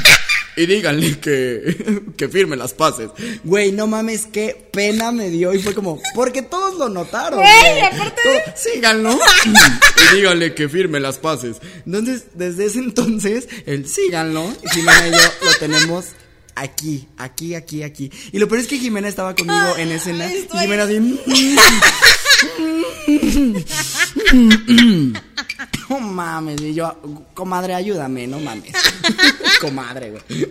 Y 0.58 0.66
díganle 0.66 1.20
que, 1.20 2.02
que 2.18 2.28
firme 2.28 2.58
las 2.58 2.74
paces. 2.74 3.10
Güey, 3.44 3.72
no 3.72 3.88
mames, 3.88 4.26
qué 4.26 4.68
pena 4.72 5.12
me 5.12 5.30
dio. 5.30 5.54
Y 5.54 5.60
fue 5.60 5.74
como, 5.74 6.02
porque 6.14 6.42
todos 6.42 6.78
lo 6.78 6.90
notaron. 6.90 7.40
Güey, 7.40 7.52
güey. 7.62 7.82
aparte- 7.84 8.22
Todo- 8.24 8.54
síganlo. 8.56 9.12
y 10.12 10.16
díganle 10.16 10.54
que 10.54 10.68
firme 10.68 11.00
las 11.00 11.18
paces. 11.20 11.58
Entonces, 11.86 12.26
desde 12.34 12.66
ese 12.66 12.80
entonces, 12.80 13.48
el 13.66 13.88
síganlo, 13.88 14.54
Jimena 14.74 15.08
y 15.08 15.12
yo 15.12 15.18
lo 15.46 15.54
tenemos 15.60 16.06
aquí, 16.56 17.08
aquí, 17.18 17.56
aquí, 17.56 17.84
aquí. 17.84 18.12
Y 18.34 18.40
lo 18.40 18.48
peor 18.50 18.60
es 18.60 18.68
que 18.68 18.78
Jimena 18.78 19.08
estaba 19.08 19.36
conmigo 19.36 19.78
en 19.78 19.92
escena. 19.92 20.28
Y 20.32 20.48
Jimena 20.60 20.84
así. 20.84 21.20
No 25.92 26.00
mames, 26.00 26.62
y 26.62 26.74
yo, 26.74 26.96
comadre, 27.34 27.74
ayúdame, 27.74 28.26
no 28.26 28.40
mames. 28.40 28.72
comadre, 29.62 30.12
güey. 30.12 30.48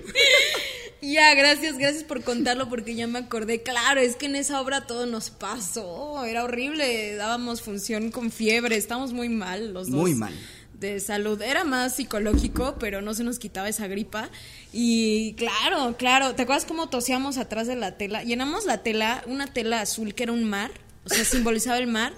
Ya, 1.01 1.33
gracias, 1.33 1.79
gracias 1.79 2.05
por 2.05 2.23
contarlo 2.23 2.69
porque 2.69 2.95
ya 2.95 3.07
me 3.07 3.21
acordé. 3.21 3.63
Claro, 3.63 4.03
es 4.03 4.17
que 4.17 4.27
en 4.27 4.37
esa 4.37 4.61
obra 4.61 4.87
todo 4.87 5.07
nos 5.07 5.31
pasó. 5.31 6.27
Era 6.27 6.45
horrible. 6.45 7.15
Dábamos 7.15 7.63
función 7.63 8.11
con 8.11 8.31
fiebre. 8.31 8.77
Estábamos 8.77 9.15
muy 9.15 9.31
mal 9.31 9.73
los 9.73 9.91
dos. 9.91 9.99
Muy 9.99 10.15
mal. 10.15 10.35
De 10.75 11.01
salud. 11.01 11.41
Era 11.41 11.65
más 11.65 11.97
psicológico, 11.97 12.77
pero 12.79 13.01
no 13.01 13.15
se 13.15 13.25
nos 13.25 13.39
quitaba 13.39 13.71
esa 13.71 13.87
gripa. 13.87 14.29
Y 14.75 15.33
claro, 15.39 15.97
claro. 15.97 16.35
¿Te 16.35 16.43
acuerdas 16.43 16.67
cómo 16.67 16.91
tosíamos 16.91 17.39
atrás 17.39 17.67
de 17.67 17.77
la 17.77 17.97
tela? 17.97 18.23
Llenamos 18.25 18.67
la 18.67 18.83
tela, 18.83 19.25
una 19.27 19.47
tela 19.47 19.81
azul 19.81 20.15
que 20.15 20.25
era 20.25 20.33
un 20.33 20.45
mar. 20.45 20.71
O 21.07 21.09
sea, 21.09 21.25
simbolizaba 21.25 21.79
el 21.79 21.87
mar. 21.87 22.13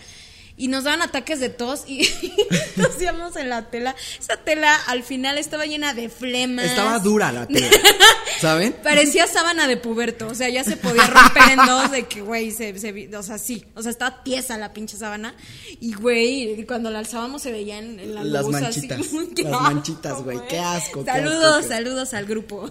Y 0.57 0.69
nos 0.69 0.85
daban 0.85 1.03
ataques 1.03 1.41
de 1.41 1.49
tos 1.49 1.85
y 1.87 2.07
tosíamos 2.77 3.37
en 3.37 3.49
la 3.49 3.71
tela. 3.71 3.97
Esa 4.21 4.37
tela 4.37 4.75
al 4.87 5.03
final 5.03 5.39
estaba 5.39 5.67
llena 5.67 5.95
de 5.95 6.09
flemas. 6.09 6.67
Estaba 6.67 6.99
dura 6.99 7.33
la 7.33 7.47
tela. 7.47 7.69
¿Saben? 8.41 8.73
Parecía 8.83 9.27
sábana 9.27 9.67
de 9.67 9.77
puberto, 9.77 10.27
o 10.29 10.35
sea, 10.35 10.49
ya 10.49 10.65
se 10.65 10.77
podía 10.77 11.07
romper 11.07 11.43
en 11.53 11.67
dos 11.67 11.91
de 11.93 12.05
que, 12.07 12.21
güey, 12.23 12.51
se, 12.51 12.77
se 12.79 13.09
o 13.17 13.23
sea, 13.23 13.39
sí, 13.39 13.65
o 13.77 13.83
sea, 13.83 13.91
estaba 13.91 14.23
tiesa 14.25 14.59
la 14.59 14.73
pinche 14.73 14.97
sábana 14.97 15.35
y, 15.81 15.95
güey, 15.95 16.65
cuando 16.67 16.91
la 16.91 16.99
alzábamos 17.01 17.43
se 17.43 17.53
veían 17.53 18.01
en 18.01 18.15
la 18.15 18.25
Las 18.25 18.43
luz 18.45 18.53
manchitas, 18.53 18.99
así. 19.01 19.13
Las 19.19 19.53
asco, 19.53 19.61
manchitas, 19.61 20.23
güey, 20.23 20.39
qué 20.49 20.59
asco, 20.59 21.05
qué 21.05 21.11
Saludos, 21.13 21.57
asco, 21.59 21.69
saludos 21.69 22.15
al 22.15 22.27
grupo 22.27 22.71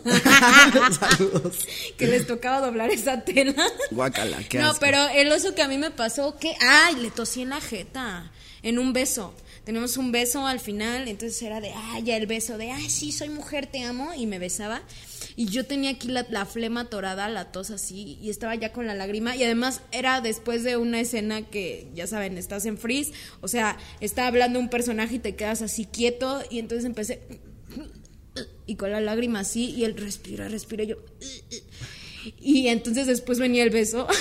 Saludos. 0.99 1.57
que 1.97 2.07
les 2.07 2.27
tocaba 2.27 2.59
doblar 2.61 2.89
esa 2.91 3.21
tela. 3.21 3.63
Guácala, 3.91 4.37
qué 4.49 4.59
No, 4.59 4.67
asco. 4.71 4.79
pero 4.81 5.07
el 5.09 5.31
oso 5.31 5.55
que 5.55 5.61
a 5.61 5.67
mí 5.67 5.77
me 5.77 5.91
pasó, 5.91 6.37
que, 6.37 6.53
ay, 6.59 6.95
le 6.95 7.11
tosí 7.11 7.41
en 7.43 7.49
la 7.49 7.61
en 8.63 8.79
un 8.79 8.93
beso. 8.93 9.33
Tenemos 9.63 9.97
un 9.97 10.11
beso 10.11 10.47
al 10.47 10.59
final, 10.59 11.07
entonces 11.07 11.41
era 11.41 11.61
de, 11.61 11.71
ay, 11.75 12.03
ya 12.03 12.17
el 12.17 12.25
beso 12.25 12.57
de, 12.57 12.71
ay, 12.71 12.89
sí, 12.89 13.11
soy 13.11 13.29
mujer, 13.29 13.67
te 13.67 13.83
amo, 13.83 14.11
y 14.15 14.25
me 14.25 14.39
besaba. 14.39 14.81
Y 15.35 15.45
yo 15.45 15.65
tenía 15.65 15.91
aquí 15.91 16.07
la, 16.07 16.25
la 16.29 16.45
flema 16.45 16.89
torada, 16.89 17.29
la 17.29 17.51
tos 17.51 17.69
así, 17.69 18.17
y 18.21 18.29
estaba 18.29 18.55
ya 18.55 18.71
con 18.71 18.87
la 18.87 18.95
lágrima. 18.95 19.35
Y 19.35 19.43
además 19.43 19.81
era 19.91 20.19
después 20.21 20.63
de 20.63 20.77
una 20.77 20.99
escena 20.99 21.43
que, 21.43 21.87
ya 21.93 22.07
saben, 22.07 22.37
estás 22.37 22.65
en 22.65 22.77
freeze. 22.77 23.13
O 23.41 23.47
sea, 23.47 23.77
está 23.99 24.27
hablando 24.27 24.59
un 24.59 24.69
personaje 24.69 25.15
y 25.15 25.19
te 25.19 25.35
quedas 25.35 25.61
así 25.61 25.85
quieto. 25.85 26.41
Y 26.49 26.59
entonces 26.59 26.85
empecé. 26.85 27.21
Y 28.65 28.75
con 28.75 28.91
la 28.91 29.01
lágrima 29.01 29.41
así, 29.41 29.69
y 29.71 29.85
él 29.85 29.95
respira, 29.95 30.47
respira. 30.47 30.83
Yo. 30.83 30.97
Y 32.39 32.67
entonces 32.67 33.07
después 33.07 33.39
venía 33.39 33.63
el 33.63 33.69
beso. 33.69 34.07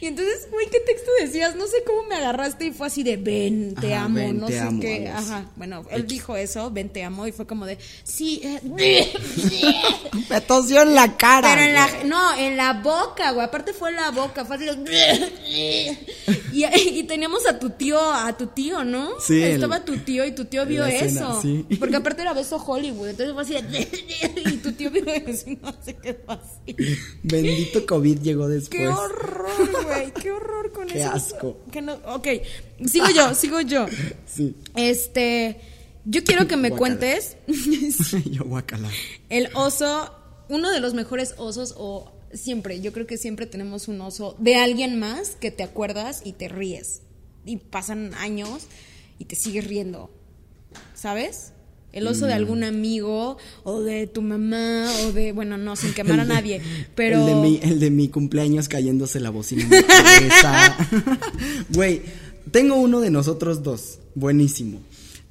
Y 0.00 0.06
entonces, 0.06 0.48
güey, 0.50 0.66
¿qué 0.70 0.80
texto 0.80 1.10
decías? 1.20 1.54
No 1.56 1.66
sé 1.66 1.76
cómo 1.86 2.02
me 2.04 2.16
agarraste 2.16 2.66
y 2.66 2.70
fue 2.72 2.86
así 2.88 3.02
de 3.02 3.16
ven, 3.16 3.74
te 3.80 3.94
Ajá, 3.94 4.04
amo, 4.04 4.14
ven, 4.16 4.38
no 4.40 4.46
te 4.46 4.52
sé 4.54 4.58
amo, 4.60 4.80
qué. 4.80 5.08
Ajá, 5.08 5.46
bueno, 5.56 5.84
él 5.90 6.06
dijo 6.06 6.36
eso, 6.36 6.70
ven, 6.70 6.88
te 6.90 7.02
amo, 7.04 7.26
y 7.26 7.32
fue 7.32 7.46
como 7.46 7.66
de 7.66 7.78
sí, 8.04 8.40
eh, 8.44 8.60
Me 10.30 10.40
tosió 10.40 10.82
en 10.82 10.94
la 10.94 11.16
cara. 11.16 11.48
pero 11.50 11.62
en 11.62 11.74
la, 11.74 11.88
no, 12.04 12.36
en 12.38 12.56
la 12.56 12.74
boca, 12.74 13.30
güey, 13.32 13.46
aparte 13.46 13.72
fue 13.72 13.90
en 13.90 13.96
la 13.96 14.10
boca, 14.10 14.44
fue 14.44 14.56
así 14.56 14.64
de- 14.66 15.98
y, 16.52 16.64
y 16.98 17.02
teníamos 17.04 17.46
a 17.46 17.58
tu 17.58 17.70
tío, 17.70 17.98
a 18.12 18.36
tu 18.36 18.46
tío, 18.48 18.84
¿no? 18.84 19.10
Sí, 19.20 19.42
el- 19.42 19.52
Estaba 19.52 19.84
tu 19.84 19.96
tío 19.98 20.24
y 20.24 20.32
tu 20.32 20.44
tío 20.46 20.66
vio 20.66 20.84
escena, 20.84 21.20
eso. 21.30 21.42
sí. 21.42 21.64
Porque 21.78 21.96
aparte 21.96 22.22
era 22.22 22.32
beso 22.32 22.56
Hollywood, 22.56 23.08
entonces 23.08 23.32
fue 23.34 23.42
así 23.42 23.54
de, 23.54 23.88
y 24.50 24.56
tu 24.58 24.72
tío 24.72 24.90
vio 24.90 25.04
eso 25.06 25.50
y 25.50 25.56
no 25.56 25.74
se 25.84 25.94
quedó 25.96 26.18
así. 26.32 26.76
Bendito 27.22 27.84
COVID 27.86 28.20
llegó 28.20 28.48
después. 28.48 28.80
Qué 28.80 28.88
horror, 28.88 29.46
güey, 29.86 30.12
qué 30.12 30.30
horror 30.30 30.72
con 30.72 30.86
Qué 30.88 31.00
eso. 31.00 31.10
asco. 31.12 31.58
Que 31.72 31.82
no, 31.82 31.94
ok, 32.06 32.28
sigo 32.86 33.06
yo, 33.14 33.34
sigo 33.34 33.60
yo. 33.60 33.86
Sí. 34.26 34.54
Este, 34.76 35.60
yo 36.04 36.22
quiero 36.24 36.46
que 36.46 36.56
me 36.56 36.70
cuentes 36.70 37.36
Yo 38.30 38.44
guacala. 38.44 38.90
el 39.30 39.48
oso, 39.54 40.12
uno 40.48 40.70
de 40.70 40.80
los 40.80 40.94
mejores 40.94 41.34
osos 41.38 41.74
o 41.78 42.12
siempre, 42.34 42.80
yo 42.80 42.92
creo 42.92 43.06
que 43.06 43.16
siempre 43.16 43.46
tenemos 43.46 43.88
un 43.88 44.00
oso 44.00 44.36
de 44.38 44.56
alguien 44.56 44.98
más 44.98 45.30
que 45.36 45.50
te 45.50 45.62
acuerdas 45.62 46.20
y 46.24 46.32
te 46.32 46.48
ríes. 46.48 47.02
Y 47.44 47.56
pasan 47.58 48.12
años 48.14 48.66
y 49.18 49.24
te 49.26 49.36
sigues 49.36 49.66
riendo. 49.66 50.10
¿Sabes? 50.94 51.52
El 51.92 52.06
oso 52.06 52.26
de 52.26 52.32
Mm. 52.34 52.36
algún 52.36 52.64
amigo 52.64 53.38
o 53.64 53.80
de 53.80 54.06
tu 54.06 54.20
mamá 54.20 54.86
o 55.06 55.12
de, 55.12 55.32
bueno, 55.32 55.56
no, 55.56 55.76
sin 55.76 55.94
quemar 55.94 56.20
a 56.20 56.24
nadie, 56.24 56.60
pero... 56.94 57.20
El 57.20 57.26
de, 57.26 57.34
mi, 57.40 57.60
el 57.62 57.80
de 57.80 57.90
mi 57.90 58.08
cumpleaños 58.08 58.68
cayéndose 58.68 59.18
la 59.20 59.30
bocina. 59.30 59.66
Güey, 61.70 62.02
tengo 62.50 62.76
uno 62.76 63.00
de 63.00 63.10
nosotros 63.10 63.62
dos. 63.62 63.98
Buenísimo. 64.14 64.80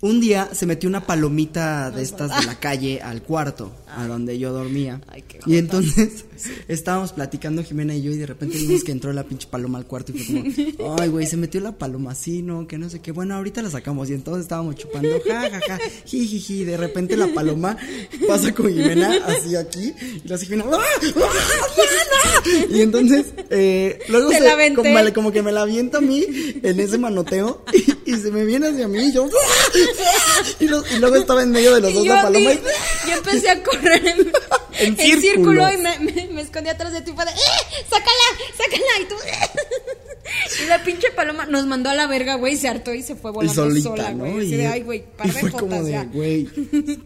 Un 0.05 0.19
día 0.21 0.49
se 0.53 0.67
metió 0.67 0.87
una 0.87 1.07
palomita 1.07 1.89
de 1.89 2.03
estas 2.03 2.39
de 2.39 2.45
la 2.45 2.59
calle 2.59 3.01
al 3.01 3.23
cuarto, 3.23 3.71
a 3.87 4.05
donde 4.05 4.37
yo 4.37 4.53
dormía. 4.53 5.01
Ay, 5.07 5.23
qué 5.27 5.39
y 5.47 5.57
entonces 5.57 6.25
estábamos 6.67 7.11
platicando 7.11 7.63
Jimena 7.63 7.95
y 7.95 8.03
yo 8.03 8.11
y 8.11 8.17
de 8.17 8.27
repente 8.27 8.55
vimos 8.57 8.83
que 8.83 8.91
entró 8.91 9.11
la 9.13 9.23
pinche 9.23 9.47
paloma 9.49 9.79
al 9.79 9.85
cuarto 9.87 10.11
y 10.13 10.19
fue 10.19 10.73
como, 10.77 10.95
ay, 11.01 11.09
güey, 11.09 11.25
se 11.25 11.37
metió 11.37 11.59
la 11.59 11.71
paloma 11.71 12.11
así, 12.11 12.43
¿no? 12.43 12.67
Que 12.67 12.77
no 12.77 12.87
sé 12.87 12.99
qué. 12.99 13.11
Bueno, 13.13 13.33
ahorita 13.35 13.63
la 13.63 13.71
sacamos 13.71 14.07
y 14.11 14.13
entonces 14.13 14.43
estábamos 14.43 14.75
chupando, 14.75 15.09
ja, 15.27 15.49
ja, 15.49 15.59
ja, 15.67 15.79
ji, 16.05 16.27
ji, 16.27 16.39
ji. 16.39 16.63
De 16.65 16.77
repente 16.77 17.17
la 17.17 17.27
paloma 17.33 17.75
pasa 18.27 18.53
con 18.53 18.67
Jimena 18.71 19.11
así 19.25 19.55
aquí 19.55 19.91
y 20.23 20.27
la 20.27 20.35
hace 20.35 20.45
Jimena, 20.45 20.65
¡ah! 20.71 20.79
¡Ah! 21.15 22.43
Y 22.69 22.81
entonces, 22.81 23.33
eh, 23.49 23.99
luego 24.09 24.29
se- 24.31 24.39
la 24.41 24.55
como, 24.75 25.13
como 25.13 25.31
que 25.31 25.41
me 25.41 25.51
la 25.51 25.61
avienta 25.63 25.97
a 25.97 26.01
mí 26.01 26.23
en 26.61 26.79
ese 26.79 26.99
manoteo 26.99 27.63
y, 28.05 28.11
y 28.11 28.15
se 28.17 28.29
me 28.29 28.45
viene 28.45 28.67
hacia 28.67 28.87
mí 28.87 28.99
y 29.07 29.13
yo, 29.13 29.27
y, 30.59 30.67
lo- 30.67 30.85
y 30.87 30.95
luego 30.99 31.15
estaba 31.15 31.43
en 31.43 31.51
medio 31.51 31.73
de 31.75 31.81
los 31.81 31.91
Y 31.91 31.95
dos 31.95 32.07
la 32.07 32.21
paloma 32.23 32.51
y, 32.53 32.61
yo 33.09 33.13
empecé 33.17 33.49
a 33.49 33.63
correr 33.63 34.05
en, 34.07 34.31
En 34.77 34.99
en 34.99 35.21
círculo 35.21 35.71
y 35.71 35.77
me, 35.77 35.99
me- 35.99 36.27
me 36.31 36.41
escondí 36.41 36.69
atrás 36.69 36.91
de 36.93 37.01
ti 37.01 37.11
de 37.11 37.31
¡Eh! 37.31 37.83
¡Sácala! 37.89 38.11
¡Sácala! 38.57 38.99
Y 39.01 39.05
tú 39.05 39.15
Y 40.63 40.67
la 40.67 40.83
pinche 40.83 41.07
paloma 41.15 41.45
nos 41.45 41.65
mandó 41.65 41.89
a 41.89 41.95
la 41.95 42.07
verga, 42.07 42.35
güey, 42.35 42.55
se 42.55 42.67
hartó 42.67 42.93
y 42.93 43.01
se 43.01 43.15
fue 43.15 43.31
volando 43.31 43.53
solita, 43.53 43.89
sola, 43.89 44.11
güey. 44.11 44.53
Y, 44.53 44.57
de, 44.57 44.67
ay, 44.67 44.81
güey, 44.81 45.03
par 45.17 45.27
y 45.27 45.31
de 45.31 45.39
fue 45.39 45.51
como 45.51 45.83
de, 45.83 46.05
güey, 46.05 46.47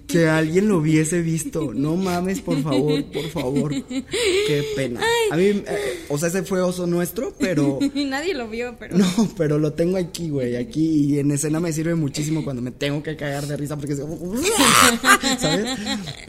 que 0.08 0.28
alguien 0.28 0.68
lo 0.68 0.78
hubiese 0.78 1.22
visto. 1.22 1.74
No 1.74 1.96
mames, 1.96 2.42
por 2.42 2.62
favor, 2.62 3.04
por 3.06 3.30
favor. 3.30 3.72
Qué 3.88 4.66
pena. 4.76 5.02
A 5.32 5.38
mí, 5.38 5.44
eh, 5.46 6.06
o 6.10 6.18
sea, 6.18 6.30
ese 6.30 6.44
fue 6.44 6.62
oso 6.62 6.86
nuestro, 6.88 7.34
pero 7.40 7.80
nadie 7.96 8.34
lo 8.34 8.50
vio, 8.50 8.76
pero... 8.78 8.98
No, 8.98 9.08
pero 9.38 9.58
lo 9.58 9.74
tengo 9.74 9.98
aquí, 9.98 10.30
güey, 10.30 10.56
aquí 10.56 11.14
y 11.14 11.20
en 11.20 11.32
escena 11.32 11.60
me 11.60 11.72
sirve 11.72 11.96
muchísimo 11.96 12.44
cuando 12.44 12.62
me 12.62 12.72
tengo 12.72 13.02
que 13.02 13.16
cagar 13.16 13.46
de 13.48 13.58
risa 13.58 13.78
porque 13.78 13.96
se... 13.96 14.04
¿sabes? 15.40 15.80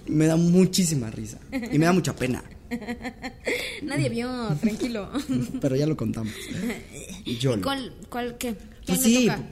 Me 0.06 0.26
da 0.26 0.37
muchísima 0.37 1.11
risa 1.11 1.38
y 1.52 1.78
me 1.78 1.87
da 1.87 1.92
mucha 1.92 2.14
pena, 2.14 2.42
Nadie 3.83 4.09
vio, 4.09 4.30
tranquilo. 4.61 5.11
pero 5.61 5.76
ya 5.76 5.87
lo 5.87 5.96
contamos. 5.96 6.33
Yo 7.40 7.56
no. 7.56 7.62
¿Cuál, 7.62 7.94
cuál, 8.09 8.37
qué? 8.38 8.54
Pues 8.87 9.00
¿Quién 9.00 9.12
le 9.14 9.20
sí, 9.20 9.26
toca? 9.26 9.42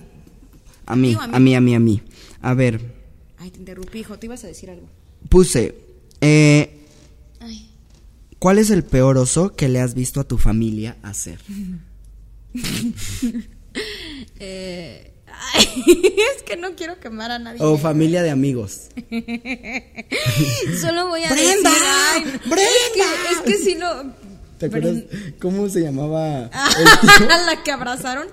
a 0.86 0.96
mí, 0.96 1.08
Digo, 1.08 1.20
a 1.20 1.26
mí. 1.28 1.34
a 1.34 1.38
mí, 1.40 1.54
a 1.54 1.60
mí, 1.60 1.74
a 1.74 1.80
mí. 1.80 2.02
A 2.40 2.54
ver, 2.54 2.80
Ay, 3.38 3.50
te 3.50 3.58
interrumpí, 3.58 4.00
hijo, 4.00 4.18
te 4.18 4.26
ibas 4.26 4.44
a 4.44 4.46
decir 4.46 4.70
algo. 4.70 4.88
puse, 5.28 5.74
eh, 6.20 6.84
Ay. 7.40 7.70
¿cuál 8.38 8.58
es 8.58 8.70
el 8.70 8.84
peor 8.84 9.16
oso 9.18 9.54
que 9.54 9.68
le 9.68 9.80
has 9.80 9.94
visto 9.94 10.20
a 10.20 10.24
tu 10.24 10.38
familia 10.38 10.96
hacer? 11.02 11.38
Eh, 14.40 15.12
ay, 15.54 15.84
es 16.36 16.42
que 16.42 16.56
no 16.56 16.74
quiero 16.74 16.98
quemar 17.00 17.30
a 17.30 17.38
nadie. 17.38 17.58
O 17.62 17.78
familia 17.78 18.22
de 18.22 18.30
amigos. 18.30 18.88
Solo 20.80 21.08
voy 21.08 21.24
a 21.24 21.30
¡Brenda! 21.30 21.70
decir, 21.70 21.86
ay, 21.86 22.22
¡Brenda! 22.46 22.64
Es 22.64 22.92
que, 22.94 23.32
es 23.32 23.40
que 23.58 23.64
si 23.64 23.74
no. 23.74 24.28
¿Te 24.58 24.66
acuerdas 24.66 25.04
cómo 25.40 25.68
se 25.68 25.82
llamaba? 25.82 26.50
la 27.46 27.62
que 27.64 27.70
abrazaron. 27.70 28.26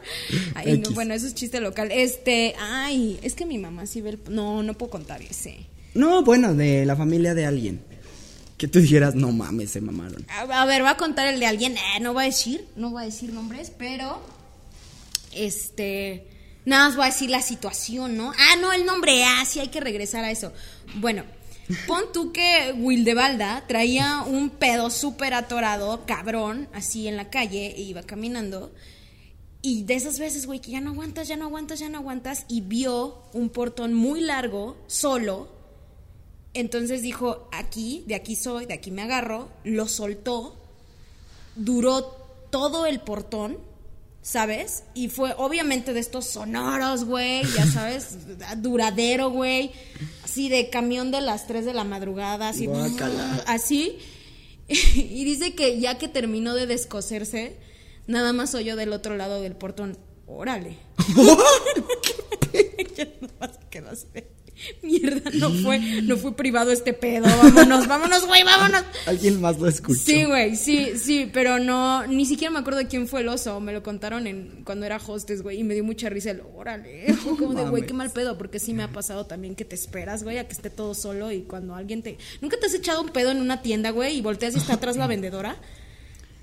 Ay, 0.56 0.65
no, 0.65 0.74
X. 0.74 0.96
bueno, 0.96 1.13
eso 1.13 1.28
es 1.28 1.36
chiste 1.36 1.60
local. 1.60 1.91
Este, 1.91 2.56
ay, 2.60 3.20
es 3.22 3.36
que 3.36 3.46
mi 3.46 3.60
mamá 3.60 3.86
sí 3.86 4.02
ve 4.02 4.12
el. 4.12 4.20
No, 4.30 4.63
no 4.63 4.74
puedo 4.74 4.89
contar 4.89 5.22
ese. 5.22 5.68
No, 5.94 6.24
bueno, 6.24 6.56
de 6.56 6.86
la 6.86 6.96
familia 6.96 7.36
de 7.36 7.46
alguien. 7.46 7.80
Que 8.58 8.68
tú 8.68 8.80
dijeras, 8.80 9.15
no 9.15 9.32
mames, 9.32 9.70
se 9.72 9.82
mamaron. 9.82 10.26
A, 10.30 10.62
a 10.62 10.65
ver, 10.65 10.82
voy 10.82 10.89
a 10.89 10.98
contar 10.98 11.28
el 11.28 11.39
de 11.39 11.46
alguien. 11.46 11.78
Eh, 11.78 12.00
no 12.02 12.13
voy 12.13 12.24
a 12.24 12.28
decir, 12.28 12.65
no 12.76 12.89
voy 12.89 13.04
a 13.04 13.06
decir 13.06 13.32
nombres, 13.32 13.72
pero. 13.78 14.20
Este. 15.32 16.26
Nada 16.65 16.88
más 16.88 16.95
voy 16.95 17.04
a 17.04 17.12
decir 17.12 17.30
la 17.30 17.41
situación, 17.41 18.17
¿no? 18.17 18.32
Ah, 18.32 18.56
no, 18.60 18.73
el 18.73 18.86
nombre. 18.86 19.23
Ah, 19.23 19.45
sí, 19.45 19.60
hay 19.60 19.67
que 19.67 19.80
regresar 19.80 20.23
a 20.23 20.32
eso. 20.32 20.51
Bueno, 20.95 21.23
pon 21.88 22.06
tú 22.12 22.32
que 22.32 22.73
Wildebalda 22.78 23.65
traía 23.67 24.23
un 24.25 24.49
pedo 24.49 24.89
súper 24.89 25.36
atorado, 25.36 26.06
cabrón, 26.06 26.67
así 26.73 27.08
en 27.08 27.17
la 27.17 27.30
calle, 27.30 27.75
e 27.75 27.82
iba 27.82 28.01
caminando. 28.01 28.73
Y 29.62 29.84
de 29.84 29.95
esas 29.95 30.19
veces, 30.19 30.45
güey, 30.45 30.60
que 30.60 30.71
ya 30.71 30.82
no 30.82 30.91
aguantas, 30.91 31.28
ya 31.28 31.38
no 31.38 31.45
aguantas, 31.45 31.80
ya 31.80 31.89
no 31.89 31.99
aguantas, 31.99 32.45
y 32.47 32.62
vio 32.62 33.23
un 33.34 33.49
portón 33.49 33.93
muy 33.93 34.21
largo, 34.21 34.78
solo. 34.88 35.49
Entonces 36.54 37.01
dijo, 37.01 37.49
aquí, 37.51 38.04
de 38.08 38.15
aquí 38.15 38.36
soy, 38.36 38.65
de 38.65 38.73
aquí 38.73 38.89
me 38.89 39.01
agarro, 39.01 39.49
lo 39.63 39.88
soltó, 39.88 40.56
duró 41.56 42.04
todo 42.49 42.86
el 42.86 43.01
portón, 43.01 43.58
¿sabes? 44.25 44.83
Y 44.95 45.09
fue 45.09 45.35
obviamente 45.38 45.93
de 45.93 45.99
estos 45.99 46.25
sonoros, 46.25 47.05
güey, 47.05 47.43
ya 47.55 47.65
sabes, 47.71 48.17
duradero, 48.57 49.29
güey, 49.29 49.71
así 50.23 50.49
de 50.49 50.71
camión 50.71 51.11
de 51.11 51.21
las 51.21 51.45
3 51.45 51.63
de 51.63 51.75
la 51.75 51.83
madrugada, 51.83 52.49
así, 52.49 52.65
Guácala. 52.65 53.43
así. 53.47 53.99
Y 54.67 55.23
dice 55.25 55.53
que 55.53 55.79
ya 55.79 55.99
que 55.99 56.07
terminó 56.07 56.55
de 56.55 56.65
descoserse, 56.65 57.55
nada 58.07 58.33
más 58.33 58.55
oyó 58.55 58.75
del 58.75 58.93
otro 58.93 59.15
lado 59.15 59.41
del 59.41 59.55
portón, 59.55 59.95
órale. 60.25 60.79
ya 62.97 63.07
nomás 63.21 63.59
quedó 63.69 63.91
así 63.91 64.07
Mierda, 64.82 65.30
no 65.34 65.52
fue, 65.52 65.80
no 65.80 66.18
fue 66.18 66.36
privado 66.36 66.72
este 66.72 66.94
pedo. 66.94 67.26
Vámonos, 67.26 67.88
vámonos, 67.89 68.26
güey, 68.26 68.44
vámonos. 68.44 68.84
Alguien 69.06 69.41
más 69.41 69.60
lo 69.60 69.68
escuchó. 69.68 70.00
Sí, 70.00 70.24
güey, 70.26 70.56
sí, 70.56 70.98
sí, 70.98 71.30
pero 71.34 71.60
no, 71.60 72.06
ni 72.08 72.26
siquiera 72.26 72.52
me 72.52 72.60
acuerdo 72.60 72.80
de 72.80 72.88
quién 72.88 73.08
fue 73.08 73.22
el 73.22 73.30
oso. 73.30 73.60
Me 73.60 73.74
lo 73.74 73.84
contaron 73.84 74.28
en 74.28 74.63
cuando 74.63 74.86
era 74.86 75.00
hostes, 75.06 75.41
güey, 75.41 75.60
y 75.60 75.63
me 75.63 75.74
dio 75.74 75.84
mucha 75.84 76.10
risa 76.10 76.32
el 76.32 76.41
órale. 76.56 77.15
Como 77.24 77.54
de, 77.54 77.70
güey, 77.70 77.86
qué 77.86 77.94
mal 77.94 78.12
pedo, 78.12 78.38
porque 78.38 78.60
sí 78.60 78.74
me 78.74 78.84
ha 78.84 78.91
pasado 78.91 79.26
también 79.26 79.56
que 79.56 79.65
te 79.65 79.76
esperas, 79.76 80.24
güey, 80.24 80.38
a 80.38 80.48
que 80.48 80.54
esté 80.54 80.70
todo 80.70 80.94
solo 80.94 81.32
y 81.32 81.41
cuando 81.41 81.76
alguien 81.76 82.02
te. 82.02 82.18
¿Nunca 82.41 82.58
te 82.60 82.68
has 82.68 82.74
echado 82.74 83.02
un 83.02 83.10
pedo 83.10 83.32
en 83.32 83.41
una 83.41 83.62
tienda, 83.62 83.91
güey, 83.91 84.18
y 84.18 84.22
volteas 84.22 84.56
y 84.56 84.58
está 84.58 84.76
atrás 84.76 84.98
la 84.98 85.08
vendedora? 85.08 85.58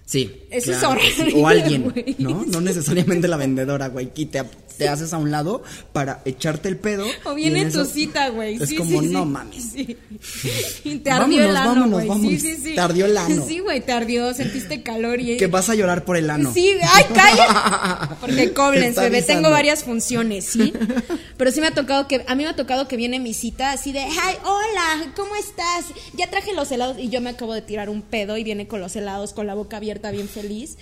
Sí. 0.05 0.43
Eso 0.51 0.73
es 0.73 0.79
que 0.79 0.85
sí. 0.85 0.87
horrible, 0.87 1.33
O 1.43 1.49
alguien. 1.49 2.17
¿no? 2.19 2.45
No 2.47 2.61
necesariamente 2.61 3.29
la 3.29 3.37
vendedora, 3.37 3.89
güey, 3.89 4.13
que 4.13 4.27
te, 4.27 4.43
te 4.77 4.89
haces 4.89 5.13
a 5.15 5.19
un 5.19 5.31
lado 5.31 5.63
para 5.93 6.21
echarte 6.25 6.69
el 6.69 6.77
pedo. 6.77 7.07
O 7.25 7.35
viene 7.35 7.63
en 7.63 7.73
tu 7.73 7.85
cita, 7.87 8.29
güey. 8.29 8.57
Es 8.63 8.69
Sí, 8.69 8.77
como, 8.77 9.01
sí, 9.01 9.07
sí. 9.09 9.13
no 9.13 9.25
mames. 9.25 9.73
Y 10.85 10.97
te 10.99 11.11
ardió 11.11 11.39
Vámonos, 11.39 11.51
el 11.51 11.57
ano, 11.57 11.69
vámonos, 11.81 12.07
vámonos. 12.07 12.31
Sí, 12.33 12.39
sí, 12.39 12.57
sí. 12.63 12.75
Te 12.75 12.81
ardió 12.81 13.07
el 13.07 13.17
ano. 13.17 13.45
Sí, 13.47 13.59
güey, 13.61 13.81
te 13.81 13.93
ardió, 13.93 14.35
sentiste 14.35 14.83
calor 14.83 15.21
y... 15.21 15.37
Que 15.37 15.47
vas 15.47 15.69
a 15.71 15.75
llorar 15.75 16.05
por 16.05 16.17
el 16.17 16.29
ano. 16.31 16.53
Sí, 16.53 16.73
ay, 16.83 17.05
calla. 17.15 18.17
Porque 18.21 18.43
está 18.43 18.71
bebé, 18.71 18.87
avisando. 19.19 19.27
tengo 19.27 19.51
varias 19.51 19.85
funciones, 19.85 20.45
¿sí? 20.45 20.73
Pero 21.37 21.51
sí 21.53 21.61
me 21.61 21.69
ha 21.69 21.75
tocado 21.75 22.07
que, 22.09 22.25
a 22.27 22.35
mí 22.35 22.43
me 22.45 22.51
ha 22.51 22.57
tocado 22.57 22.89
que 22.89 22.97
viene 22.97 23.19
mi 23.21 23.35
cita 23.35 23.73
así 23.73 23.93
de, 23.93 24.01
ay, 24.01 24.37
hola, 24.45 25.13
¿cómo 25.17 25.35
estás? 25.37 25.87
Ya 26.15 26.29
traje 26.31 26.53
los 26.55 26.71
helados 26.71 26.99
y 26.99 27.09
yo 27.09 27.21
me 27.21 27.31
acabo 27.31 27.55
de 27.55 27.63
tirar 27.63 27.89
un 27.89 28.03
pedo 28.03 28.37
y 28.37 28.45
viene 28.45 28.67
con 28.67 28.81
los 28.81 28.95
helados 28.97 29.33
con 29.33 29.47
la 29.47 29.55
boca 29.55 29.79
abierta 29.79 29.92
bien 30.11 30.29
feliz. 30.29 30.79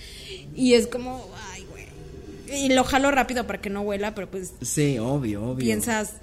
Y 0.55 0.73
es 0.73 0.87
como, 0.87 1.27
ay, 1.51 1.65
güey. 1.69 1.85
Y 2.65 2.73
lo 2.73 2.83
jalo 2.83 3.11
rápido 3.11 3.45
para 3.47 3.61
que 3.61 3.69
no 3.69 3.81
huela, 3.81 4.13
pero 4.15 4.29
pues 4.29 4.53
Sí, 4.61 4.97
obvio, 4.99 5.43
obvio. 5.43 5.65
piensas, 5.65 6.13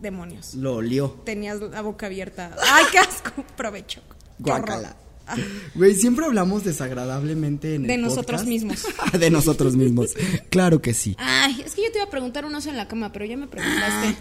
demonios. 0.00 0.54
Lo 0.54 0.76
olió. 0.76 1.10
Tenías 1.24 1.60
la 1.60 1.80
boca 1.82 2.06
abierta. 2.06 2.56
Ay, 2.70 2.84
qué 2.92 2.98
asco. 2.98 3.30
Provecho. 3.56 4.00
Guácala. 4.38 4.96
Ah. 5.26 5.36
Güey, 5.76 5.94
siempre 5.94 6.26
hablamos 6.26 6.64
desagradablemente 6.64 7.76
en 7.76 7.84
De 7.86 7.94
el 7.94 8.02
nosotros 8.02 8.42
podcast. 8.42 8.48
mismos. 8.48 8.84
de 9.18 9.30
nosotros 9.30 9.76
mismos. 9.76 10.14
Claro 10.50 10.82
que 10.82 10.92
sí. 10.94 11.14
Ay, 11.18 11.62
es 11.64 11.74
que 11.76 11.84
yo 11.84 11.92
te 11.92 11.98
iba 11.98 12.06
a 12.06 12.10
preguntar 12.10 12.44
un 12.44 12.54
oso 12.54 12.68
en 12.70 12.76
la 12.76 12.88
cama, 12.88 13.12
pero 13.12 13.24
ya 13.24 13.36
me 13.36 13.46
preguntaste. 13.46 14.16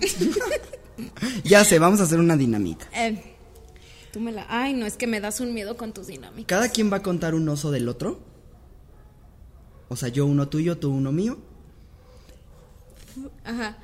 Ya 1.44 1.66
sé, 1.66 1.80
vamos 1.80 2.00
a 2.00 2.04
hacer 2.04 2.20
una 2.20 2.38
dinámica. 2.38 2.88
Eh, 2.96 3.31
tú 4.12 4.20
me 4.20 4.32
la. 4.32 4.46
Ay, 4.50 4.74
no, 4.74 4.86
es 4.86 4.98
que 4.98 5.08
me 5.08 5.20
das 5.20 5.40
un 5.40 5.54
miedo 5.54 5.78
con 5.78 5.94
tus 5.94 6.08
dinámicas. 6.08 6.46
Cada 6.48 6.70
quien 6.70 6.92
va 6.92 6.98
a 6.98 7.02
contar 7.04 7.34
un 7.36 7.48
oso 7.50 7.72
del 7.72 7.88
otro. 7.90 8.20
O 9.90 9.96
sea, 9.96 10.10
yo 10.10 10.26
uno 10.26 10.48
tuyo, 10.48 10.78
tú 10.78 10.92
uno 10.92 11.12
mío. 11.12 11.38
Ajá. 13.44 13.78